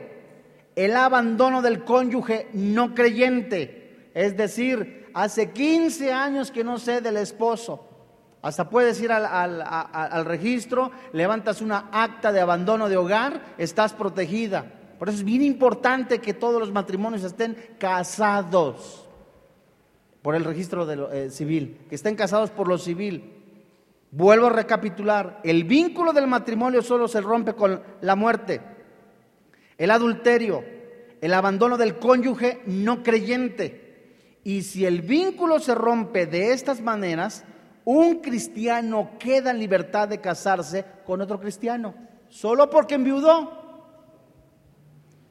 el 0.74 0.96
abandono 0.96 1.62
del 1.62 1.84
cónyuge 1.84 2.48
no 2.54 2.92
creyente. 2.92 4.10
Es 4.14 4.36
decir, 4.36 5.08
hace 5.14 5.52
15 5.52 6.12
años 6.12 6.50
que 6.50 6.64
no 6.64 6.78
sé 6.78 7.00
del 7.00 7.18
esposo. 7.18 7.88
Hasta 8.42 8.68
puedes 8.68 9.00
ir 9.00 9.12
al, 9.12 9.24
al 9.64 10.24
registro, 10.24 10.90
levantas 11.12 11.62
una 11.62 11.88
acta 11.92 12.32
de 12.32 12.40
abandono 12.40 12.88
de 12.88 12.96
hogar, 12.96 13.54
estás 13.56 13.92
protegida. 13.92 14.66
Por 14.98 15.08
eso 15.08 15.18
es 15.18 15.24
bien 15.24 15.42
importante 15.42 16.20
que 16.20 16.34
todos 16.34 16.60
los 16.60 16.72
matrimonios 16.72 17.24
estén 17.24 17.56
casados 17.78 19.08
por 20.22 20.36
el 20.36 20.44
registro 20.44 20.86
de 20.86 21.26
eh, 21.26 21.30
civil, 21.30 21.78
que 21.88 21.96
estén 21.96 22.14
casados 22.14 22.50
por 22.50 22.68
lo 22.68 22.78
civil. 22.78 23.32
Vuelvo 24.12 24.46
a 24.46 24.50
recapitular, 24.50 25.40
el 25.42 25.64
vínculo 25.64 26.12
del 26.12 26.26
matrimonio 26.26 26.82
solo 26.82 27.08
se 27.08 27.20
rompe 27.20 27.54
con 27.54 27.82
la 28.00 28.14
muerte, 28.14 28.60
el 29.78 29.90
adulterio, 29.90 30.62
el 31.20 31.34
abandono 31.34 31.76
del 31.76 31.98
cónyuge 31.98 32.62
no 32.66 33.02
creyente. 33.02 34.38
Y 34.44 34.62
si 34.62 34.84
el 34.84 35.02
vínculo 35.02 35.60
se 35.60 35.74
rompe 35.74 36.26
de 36.26 36.52
estas 36.52 36.80
maneras, 36.80 37.44
un 37.84 38.20
cristiano 38.20 39.10
queda 39.18 39.50
en 39.50 39.58
libertad 39.58 40.08
de 40.08 40.20
casarse 40.20 40.84
con 41.04 41.20
otro 41.20 41.40
cristiano, 41.40 41.94
solo 42.28 42.70
porque 42.70 42.94
enviudó. 42.94 43.62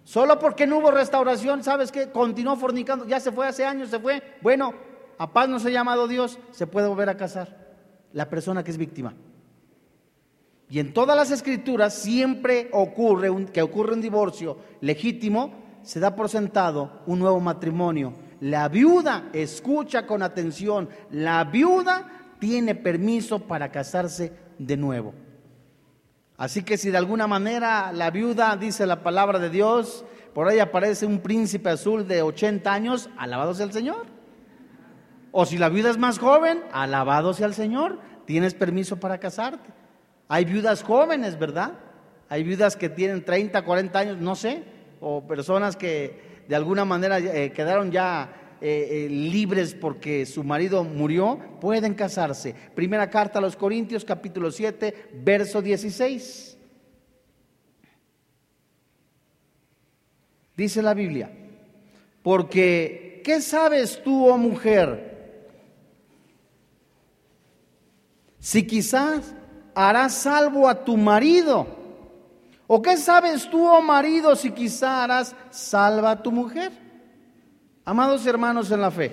Solo 0.04 0.39
porque 0.39 0.66
no 0.68 0.80
hubo 0.80 0.91
restauración, 0.91 1.64
¿sabes 1.64 1.91
qué? 1.91 2.12
Continuó 2.12 2.56
fornicando, 2.56 3.06
ya 3.06 3.20
se 3.20 3.32
fue 3.32 3.47
hace 3.47 3.64
años, 3.64 3.89
se 3.89 3.99
fue. 3.99 4.22
Bueno, 4.41 4.74
a 5.18 5.32
paz 5.32 5.47
no 5.47 5.60
se 5.60 5.70
ha 5.70 5.72
llamado 5.72 6.08
Dios, 6.08 6.39
se 6.52 6.68
puede 6.68 6.88
volver 6.88 7.08
a 7.10 7.18
casar. 7.18 7.56
La 8.12 8.28
persona 8.28 8.64
que 8.64 8.72
es 8.72 8.78
víctima. 8.78 9.14
Y 10.70 10.80
en 10.80 10.93
todas 10.93 11.16
las 11.16 11.32
escrituras 11.32 11.93
siempre 11.93 12.70
ocurre 12.74 13.30
un, 13.30 13.45
que 13.45 13.62
ocurre 13.62 13.93
un 13.93 14.02
divorcio 14.02 14.58
legítimo, 14.82 15.54
se 15.84 15.99
da 15.99 16.16
por 16.16 16.30
sentado 16.30 17.02
un 17.06 17.20
nuevo 17.20 17.39
matrimonio. 17.39 18.14
La 18.39 18.68
viuda, 18.70 19.30
escucha 19.34 20.08
con 20.08 20.24
atención, 20.24 20.89
la 21.12 21.43
viuda 21.43 22.20
tiene 22.41 22.73
permiso 22.73 23.39
para 23.47 23.71
casarse 23.71 24.33
de 24.57 24.75
nuevo. 24.75 25.13
Así 26.37 26.63
que 26.63 26.75
si 26.75 26.89
de 26.89 26.97
alguna 26.97 27.27
manera 27.27 27.91
la 27.93 28.09
viuda 28.09 28.57
dice 28.57 28.87
la 28.87 29.03
palabra 29.03 29.37
de 29.37 29.51
Dios, 29.51 30.03
por 30.33 30.47
ahí 30.47 30.57
aparece 30.57 31.05
un 31.05 31.19
príncipe 31.19 31.69
azul 31.69 32.07
de 32.07 32.23
80 32.23 32.73
años, 32.73 33.11
alabado 33.15 33.53
sea 33.53 33.67
el 33.67 33.71
Señor. 33.73 34.07
O 35.31 35.45
si 35.45 35.59
la 35.59 35.69
viuda 35.69 35.91
es 35.91 35.99
más 35.99 36.17
joven, 36.17 36.63
alabado 36.73 37.35
sea 37.35 37.45
el 37.45 37.53
Señor, 37.53 37.99
tienes 38.25 38.55
permiso 38.55 38.99
para 38.99 39.19
casarte. 39.19 39.69
Hay 40.27 40.45
viudas 40.45 40.81
jóvenes, 40.81 41.37
¿verdad? 41.37 41.73
Hay 42.27 42.41
viudas 42.41 42.75
que 42.75 42.89
tienen 42.89 43.23
30, 43.23 43.63
40 43.63 43.99
años, 43.99 44.17
no 44.17 44.35
sé, 44.35 44.63
o 44.99 45.27
personas 45.27 45.75
que 45.75 46.43
de 46.47 46.55
alguna 46.55 46.85
manera 46.85 47.19
eh, 47.19 47.51
quedaron 47.51 47.91
ya 47.91 48.40
eh, 48.62 49.05
eh, 49.05 49.09
libres 49.09 49.74
porque 49.74 50.26
su 50.26 50.43
marido 50.43 50.84
murió, 50.84 51.39
pueden 51.59 51.95
casarse. 51.95 52.55
Primera 52.76 53.09
carta 53.09 53.39
a 53.39 53.41
los 53.41 53.55
Corintios, 53.55 54.05
capítulo 54.05 54.51
7, 54.51 55.09
verso 55.24 55.62
16. 55.62 56.57
Dice 60.55 60.82
la 60.82 60.93
Biblia, 60.93 61.32
porque 62.22 63.22
¿qué 63.26 63.41
sabes 63.41 64.01
tú, 64.03 64.28
oh 64.28 64.38
mujer? 64.38 65.49
Si 68.39 68.68
quizás 68.68 69.34
harás 69.74 70.14
salvo 70.14 70.68
a 70.68 70.84
tu 70.84 70.97
marido. 70.97 71.66
¿O 72.68 72.82
qué 72.82 72.95
sabes 72.95 73.49
tú, 73.49 73.68
oh 73.68 73.82
marido, 73.82 74.36
si 74.36 74.51
quizás 74.51 74.84
harás 74.84 75.36
salva 75.49 76.12
a 76.12 76.24
tu 76.24 76.32
mujer? 76.32 76.72
Amados 77.86 78.25
hermanos 78.25 78.71
en 78.71 78.82
la 78.82 78.91
fe, 78.91 79.11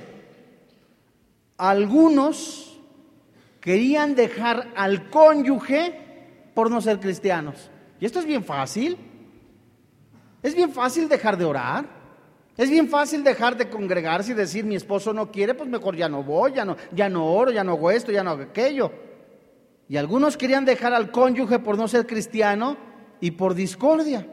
algunos 1.57 2.79
querían 3.61 4.15
dejar 4.15 4.73
al 4.77 5.11
cónyuge 5.11 6.51
por 6.55 6.71
no 6.71 6.81
ser 6.81 7.01
cristianos. 7.01 7.71
Y 8.01 8.07
esto 8.07 8.19
es 8.19 8.27
bien 8.27 8.45
fácil. 8.45 8.97
Es 10.43 10.55
bien 10.55 10.71
fácil 10.71 11.09
dejar 11.09 11.37
de 11.37 11.45
orar. 11.45 11.99
Es 12.57 12.71
bien 12.71 12.89
fácil 12.89 13.23
dejar 13.23 13.57
de 13.57 13.69
congregarse 13.69 14.33
y 14.33 14.35
decir 14.35 14.65
mi 14.65 14.75
esposo 14.75 15.13
no 15.13 15.31
quiere, 15.31 15.55
pues 15.55 15.69
mejor 15.69 15.97
ya 15.97 16.09
no 16.09 16.25
voy, 16.25 16.55
ya 16.55 16.65
no, 16.65 16.77
ya 16.93 17.09
no 17.09 17.33
oro, 17.33 17.53
ya 17.53 17.63
no 17.63 17.73
hago 17.73 17.91
esto, 17.91 18.11
ya 18.11 18.25
no 18.25 18.31
hago 18.31 18.43
aquello. 18.43 18.91
Y 19.89 19.97
algunos 19.97 20.37
querían 20.37 20.65
dejar 20.65 20.93
al 20.93 21.11
cónyuge 21.11 21.61
por 21.61 21.79
no 21.79 21.87
ser 21.87 22.07
cristiano 22.07 22.77
y 23.21 23.31
por 23.31 23.55
discordia. 23.55 24.27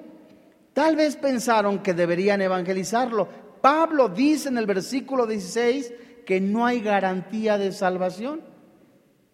Tal 0.74 0.96
vez 0.96 1.16
pensaron 1.16 1.80
que 1.80 1.94
deberían 1.94 2.42
evangelizarlo, 2.42 3.30
Pablo 3.66 4.10
dice 4.10 4.50
en 4.50 4.60
el 4.60 4.68
versículo 4.68 5.26
16 5.26 5.92
que 6.24 6.40
no 6.40 6.68
hay 6.68 6.82
garantía 6.82 7.58
de 7.58 7.72
salvación. 7.72 8.42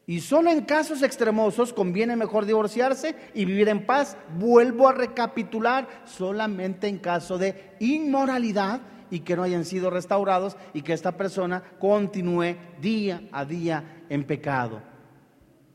Y 0.08 0.22
solo 0.22 0.50
en 0.50 0.62
casos 0.62 1.04
extremosos 1.04 1.74
conviene 1.74 2.16
mejor 2.16 2.46
divorciarse 2.46 3.14
y 3.34 3.44
vivir 3.44 3.68
en 3.68 3.86
paz. 3.86 4.16
Vuelvo 4.40 4.88
a 4.88 4.94
recapitular, 4.94 5.86
solamente 6.06 6.88
en 6.88 7.00
caso 7.00 7.38
de 7.38 7.76
inmoralidad 7.82 8.80
y 9.10 9.20
que 9.20 9.36
no 9.36 9.44
hayan 9.44 9.66
sido 9.66 9.90
restaurados 9.90 10.56
y 10.74 10.82
que 10.82 10.94
esta 10.94 11.18
persona 11.18 11.62
continúe 11.78 12.56
día 12.80 13.24
a 13.34 13.44
día 13.44 14.06
en 14.08 14.24
pecado. 14.24 14.82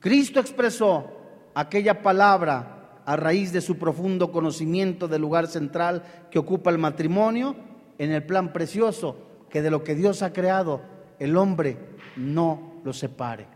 Cristo 0.01 0.41
expresó 0.41 1.11
aquella 1.55 2.01
palabra 2.01 3.03
a 3.05 3.17
raíz 3.17 3.53
de 3.53 3.61
su 3.61 3.77
profundo 3.77 4.33
conocimiento 4.33 5.09
del 5.09 5.21
lugar 5.21 5.47
central 5.47 6.05
que 6.31 6.39
ocupa 6.39 6.71
el 6.71 6.79
matrimonio 6.79 7.66
en 7.99 8.13
el 8.13 8.25
plan 8.25 8.53
precioso 8.53 9.17
que 9.51 9.63
de 9.63 9.71
lo 9.71 9.83
que 9.85 9.95
Dios 9.95 10.23
ha 10.23 10.33
creado, 10.33 10.83
el 11.19 11.37
hombre 11.37 11.79
no 12.17 12.81
lo 12.85 12.93
separe. 12.93 13.47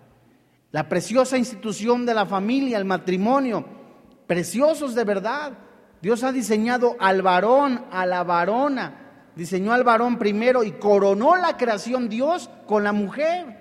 La 0.73 0.89
preciosa 0.89 1.37
institución 1.37 2.07
de 2.07 2.15
la 2.15 2.27
familia, 2.27 2.79
el 2.79 2.85
matrimonio, 2.85 3.65
preciosos 4.27 4.95
de 4.95 5.05
verdad, 5.05 5.53
Dios 6.01 6.23
ha 6.23 6.33
diseñado 6.33 6.97
al 6.99 7.23
varón, 7.23 7.85
a 7.91 8.07
la 8.07 8.23
varona. 8.23 8.97
Diseñó 9.35 9.73
al 9.73 9.85
varón 9.85 10.19
primero 10.19 10.65
y 10.65 10.73
coronó 10.73 11.37
la 11.37 11.57
creación 11.57 12.09
Dios 12.09 12.51
con 12.67 12.85
la 12.85 12.93
mujer. 12.93 13.61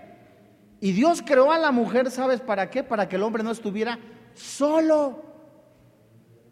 Y 0.79 0.93
Dios 0.93 1.21
creó 1.25 1.51
a 1.51 1.59
la 1.59 1.71
mujer, 1.71 2.09
¿sabes 2.11 2.39
para 2.41 2.69
qué? 2.69 2.83
Para 2.83 3.09
que 3.09 3.17
el 3.17 3.23
hombre 3.23 3.43
no 3.43 3.51
estuviera 3.51 3.99
solo. 4.33 5.28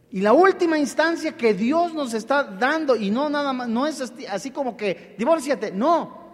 Y 0.10 0.22
la 0.22 0.34
última 0.34 0.78
instancia 0.78 1.36
que 1.36 1.53
Dios 1.53 1.93
nos 1.93 2.14
está 2.14 2.43
dando, 2.43 2.95
y 2.95 3.10
no 3.12 3.30
nada 3.30 3.51
más, 3.51 3.68
no 3.68 3.86
es 3.86 4.14
así 4.30 4.51
como 4.51 4.78
que 4.78 5.16
divórciate, 5.18 5.72
no. 5.72 6.28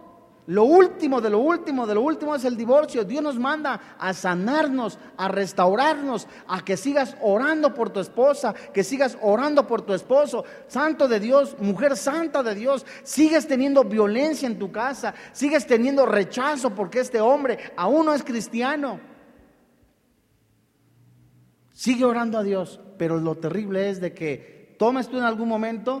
Lo 0.46 0.64
último 0.64 1.22
de 1.22 1.30
lo 1.30 1.38
último 1.38 1.86
de 1.86 1.94
lo 1.94 2.02
último 2.02 2.34
es 2.34 2.44
el 2.44 2.54
divorcio. 2.54 3.02
Dios 3.02 3.22
nos 3.22 3.38
manda 3.38 3.96
a 3.98 4.12
sanarnos, 4.12 4.98
a 5.16 5.28
restaurarnos, 5.28 6.28
a 6.46 6.62
que 6.62 6.76
sigas 6.76 7.16
orando 7.22 7.72
por 7.72 7.88
tu 7.88 8.00
esposa, 8.00 8.52
que 8.52 8.84
sigas 8.84 9.16
orando 9.22 9.66
por 9.66 9.82
tu 9.82 9.94
esposo. 9.94 10.44
Santo 10.66 11.08
de 11.08 11.18
Dios, 11.18 11.56
mujer 11.58 11.96
santa 11.96 12.42
de 12.42 12.54
Dios, 12.54 12.84
sigues 13.04 13.48
teniendo 13.48 13.84
violencia 13.84 14.46
en 14.46 14.58
tu 14.58 14.70
casa, 14.70 15.14
sigues 15.32 15.66
teniendo 15.66 16.04
rechazo 16.04 16.74
porque 16.74 17.00
este 17.00 17.22
hombre 17.22 17.72
aún 17.74 18.04
no 18.04 18.12
es 18.12 18.22
cristiano. 18.22 19.13
Sigue 21.74 22.04
orando 22.04 22.38
a 22.38 22.44
Dios, 22.44 22.80
pero 22.96 23.18
lo 23.18 23.34
terrible 23.34 23.90
es 23.90 24.00
de 24.00 24.14
que 24.14 24.76
tomes 24.78 25.08
tú 25.08 25.18
en 25.18 25.24
algún 25.24 25.48
momento 25.48 26.00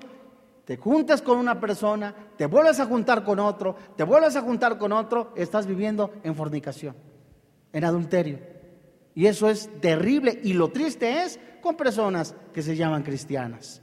te 0.64 0.76
juntas 0.76 1.20
con 1.20 1.36
una 1.36 1.60
persona, 1.60 2.14
te 2.38 2.46
vuelves 2.46 2.80
a 2.80 2.86
juntar 2.86 3.24
con 3.24 3.38
otro, 3.38 3.76
te 3.96 4.04
vuelves 4.04 4.36
a 4.36 4.40
juntar 4.40 4.78
con 4.78 4.92
otro, 4.92 5.32
estás 5.36 5.66
viviendo 5.66 6.12
en 6.22 6.34
fornicación, 6.34 6.96
en 7.72 7.84
adulterio. 7.84 8.38
Y 9.14 9.26
eso 9.26 9.50
es 9.50 9.68
terrible. 9.80 10.40
Y 10.42 10.54
lo 10.54 10.68
triste 10.68 11.22
es 11.22 11.38
con 11.60 11.76
personas 11.76 12.34
que 12.52 12.62
se 12.62 12.76
llaman 12.76 13.02
cristianas. 13.02 13.82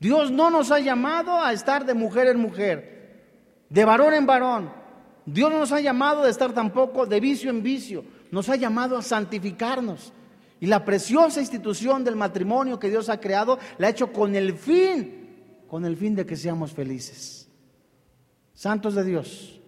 Dios 0.00 0.30
no 0.30 0.50
nos 0.50 0.70
ha 0.72 0.80
llamado 0.80 1.40
a 1.40 1.52
estar 1.52 1.84
de 1.84 1.94
mujer 1.94 2.28
en 2.28 2.40
mujer, 2.40 3.66
de 3.68 3.84
varón 3.84 4.14
en 4.14 4.26
varón. 4.26 4.72
Dios 5.26 5.50
no 5.50 5.58
nos 5.58 5.72
ha 5.72 5.80
llamado 5.80 6.22
a 6.22 6.28
estar 6.30 6.52
tampoco 6.52 7.06
de 7.06 7.20
vicio 7.20 7.50
en 7.50 7.62
vicio. 7.62 8.04
Nos 8.30 8.48
ha 8.48 8.56
llamado 8.56 8.96
a 8.96 9.02
santificarnos. 9.02 10.12
Y 10.60 10.66
la 10.66 10.84
preciosa 10.84 11.40
institución 11.40 12.02
del 12.04 12.16
matrimonio 12.16 12.78
que 12.78 12.88
Dios 12.88 13.08
ha 13.08 13.20
creado 13.20 13.58
la 13.78 13.88
ha 13.88 13.90
hecho 13.90 14.12
con 14.12 14.34
el 14.34 14.54
fin 14.54 15.26
con 15.68 15.84
el 15.84 15.96
fin 15.96 16.14
de 16.14 16.26
que 16.26 16.36
seamos 16.36 16.72
felices. 16.72 17.48
Santos 18.54 18.94
de 18.94 19.04
Dios, 19.04 19.60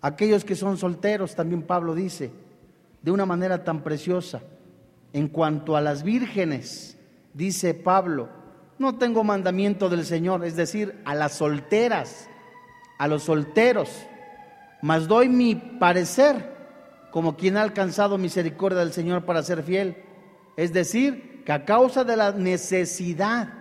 aquellos 0.00 0.44
que 0.44 0.56
son 0.56 0.76
solteros, 0.76 1.34
también 1.34 1.62
Pablo 1.62 1.94
dice, 1.94 2.30
de 3.02 3.10
una 3.10 3.26
manera 3.26 3.64
tan 3.64 3.82
preciosa, 3.82 4.40
en 5.12 5.28
cuanto 5.28 5.76
a 5.76 5.80
las 5.80 6.02
vírgenes, 6.02 6.96
dice 7.34 7.74
Pablo, 7.74 8.28
no 8.78 8.96
tengo 8.96 9.22
mandamiento 9.22 9.88
del 9.88 10.04
Señor, 10.04 10.44
es 10.44 10.56
decir, 10.56 11.00
a 11.04 11.14
las 11.14 11.34
solteras, 11.34 12.28
a 12.98 13.06
los 13.06 13.24
solteros, 13.24 13.90
mas 14.82 15.06
doy 15.06 15.28
mi 15.28 15.54
parecer 15.54 16.53
como 17.14 17.36
quien 17.36 17.56
ha 17.56 17.62
alcanzado 17.62 18.18
misericordia 18.18 18.80
del 18.80 18.92
Señor 18.92 19.24
para 19.24 19.44
ser 19.44 19.62
fiel. 19.62 19.98
Es 20.56 20.72
decir, 20.72 21.44
que 21.44 21.52
a 21.52 21.64
causa 21.64 22.02
de 22.02 22.16
la 22.16 22.32
necesidad 22.32 23.52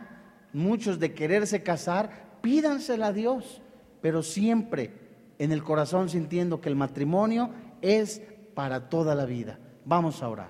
muchos 0.54 0.98
de 0.98 1.14
quererse 1.14 1.62
casar, 1.62 2.40
pídansela 2.42 3.10
a 3.10 3.14
Dios, 3.14 3.62
pero 4.02 4.24
siempre 4.24 4.92
en 5.38 5.52
el 5.52 5.64
corazón 5.64 6.10
sintiendo 6.10 6.62
que 6.62 6.70
el 6.70 6.76
matrimonio 6.76 7.52
es 7.84 8.24
para 8.56 8.90
toda 8.90 9.14
la 9.14 9.26
vida. 9.26 9.60
Vamos 9.86 10.24
a 10.24 10.30
orar. 10.30 10.50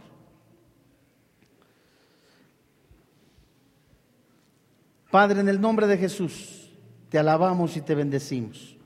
Padre, 5.11 5.41
en 5.41 5.49
el 5.49 5.59
nombre 5.59 5.87
de 5.87 5.97
Jesús, 5.97 6.71
te 7.09 7.19
alabamos 7.19 7.75
y 7.75 7.81
te 7.81 7.95
bendecimos. 7.95 8.77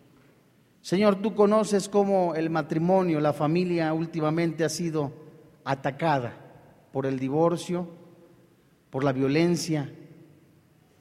Señor, 0.88 1.22
tú 1.22 1.36
conoces 1.36 1.90
cómo 1.90 2.34
el 2.34 2.50
matrimonio, 2.50 3.20
la 3.20 3.34
familia 3.34 3.92
últimamente 3.92 4.64
ha 4.64 4.70
sido 4.70 5.12
atacada 5.66 6.38
por 6.94 7.06
el 7.06 7.20
divorcio, 7.20 7.90
por 8.90 9.04
la 9.04 9.12
violencia, 9.12 9.94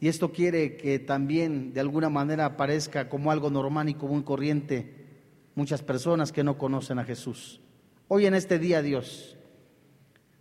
y 0.01 0.09
esto 0.09 0.33
quiere 0.33 0.77
que 0.77 0.99
también 0.99 1.73
de 1.73 1.79
alguna 1.79 2.09
manera 2.09 2.57
parezca 2.57 3.09
como 3.09 3.31
algo 3.31 3.49
normal 3.49 3.89
y 3.89 3.95
como 3.95 4.25
corriente 4.25 5.07
muchas 5.55 5.83
personas 5.83 6.33
que 6.33 6.43
no 6.43 6.59
conocen 6.59 6.99
a 6.99 7.05
Jesús. 7.05 7.61
Hoy 8.09 8.27
en 8.27 8.35
este 8.35 8.59
día, 8.59 8.83
Dios, 8.83 9.37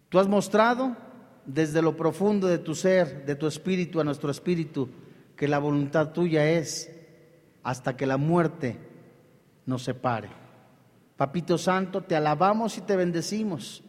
tú 0.10 0.18
has 0.18 0.28
mostrado 0.28 0.98
desde 1.46 1.84
lo 1.84 1.96
profundo 1.96 2.48
de 2.48 2.58
tu 2.58 2.74
ser, 2.74 3.28
de 3.28 3.36
tu 3.36 3.46
espíritu 3.46 4.02
a 4.02 4.04
nuestro 4.04 4.32
espíritu, 4.32 4.90
que 5.36 5.48
la 5.48 5.60
voluntad 5.60 6.14
tuya 6.14 6.50
es 6.50 6.92
hasta 7.62 7.96
que 7.96 8.08
la 8.08 8.18
muerte 8.18 8.95
nos 9.66 9.84
separe. 9.84 10.30
Papito 11.18 11.58
Santo, 11.58 12.02
te 12.02 12.16
alabamos 12.16 12.78
y 12.78 12.82
te 12.82 12.96
bendecimos. 12.96 13.84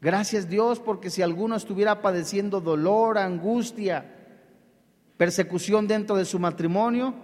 Gracias 0.00 0.48
Dios 0.48 0.80
porque 0.80 1.10
si 1.10 1.22
alguno 1.22 1.54
estuviera 1.54 2.02
padeciendo 2.02 2.60
dolor, 2.60 3.18
angustia, 3.18 4.16
persecución 5.16 5.86
dentro 5.86 6.16
de 6.16 6.24
su 6.24 6.38
matrimonio, 6.38 7.14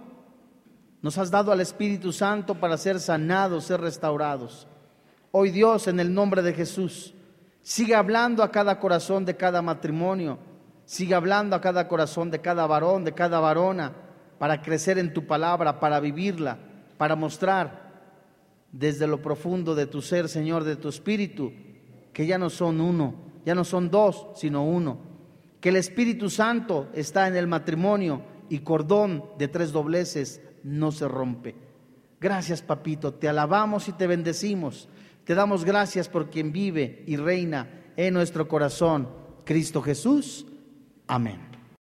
nos 1.01 1.17
has 1.17 1.31
dado 1.31 1.51
al 1.51 1.61
Espíritu 1.61 2.13
Santo 2.13 2.55
para 2.55 2.77
ser 2.77 2.99
sanados, 2.99 3.65
ser 3.65 3.81
restaurados. 3.81 4.67
Hoy 5.31 5.49
Dios, 5.49 5.87
en 5.87 5.99
el 5.99 6.13
nombre 6.13 6.41
de 6.41 6.53
Jesús, 6.53 7.13
sigue 7.61 7.95
hablando 7.95 8.43
a 8.43 8.51
cada 8.51 8.79
corazón 8.79 9.25
de 9.25 9.35
cada 9.35 9.61
matrimonio, 9.61 10.39
sigue 10.85 11.15
hablando 11.15 11.55
a 11.55 11.61
cada 11.61 11.87
corazón 11.87 12.31
de 12.31 12.39
cada 12.39 12.65
varón, 12.67 13.03
de 13.03 13.13
cada 13.13 13.39
varona, 13.39 13.93
para 14.37 14.61
crecer 14.61 14.97
en 14.97 15.13
tu 15.13 15.27
palabra, 15.27 15.79
para 15.79 15.99
vivirla, 15.99 16.57
para 16.97 17.15
mostrar 17.15 17.88
desde 18.71 19.07
lo 19.07 19.21
profundo 19.21 19.75
de 19.75 19.87
tu 19.87 20.01
ser, 20.01 20.29
Señor, 20.29 20.63
de 20.63 20.75
tu 20.75 20.89
espíritu, 20.89 21.51
que 22.13 22.25
ya 22.25 22.37
no 22.37 22.49
son 22.49 22.81
uno, 22.81 23.15
ya 23.45 23.55
no 23.55 23.63
son 23.63 23.89
dos, 23.89 24.27
sino 24.35 24.65
uno 24.65 25.09
que 25.59 25.69
el 25.69 25.75
Espíritu 25.75 26.29
Santo 26.29 26.87
está 26.93 27.27
en 27.27 27.35
el 27.35 27.47
matrimonio 27.47 28.21
y 28.49 28.59
cordón 28.59 29.25
de 29.37 29.47
tres 29.47 29.71
dobleces 29.71 30.41
no 30.63 30.91
se 30.91 31.07
rompe. 31.07 31.55
Gracias, 32.19 32.61
papito, 32.61 33.13
te 33.13 33.29
alabamos 33.29 33.87
y 33.87 33.93
te 33.93 34.07
bendecimos. 34.07 34.89
Te 35.23 35.35
damos 35.35 35.63
gracias 35.63 36.09
por 36.09 36.29
quien 36.29 36.51
vive 36.51 37.03
y 37.05 37.17
reina 37.17 37.69
en 37.97 38.13
nuestro 38.13 38.47
corazón, 38.47 39.09
Cristo 39.45 39.81
Jesús. 39.81 40.45
Amén. 41.07 41.48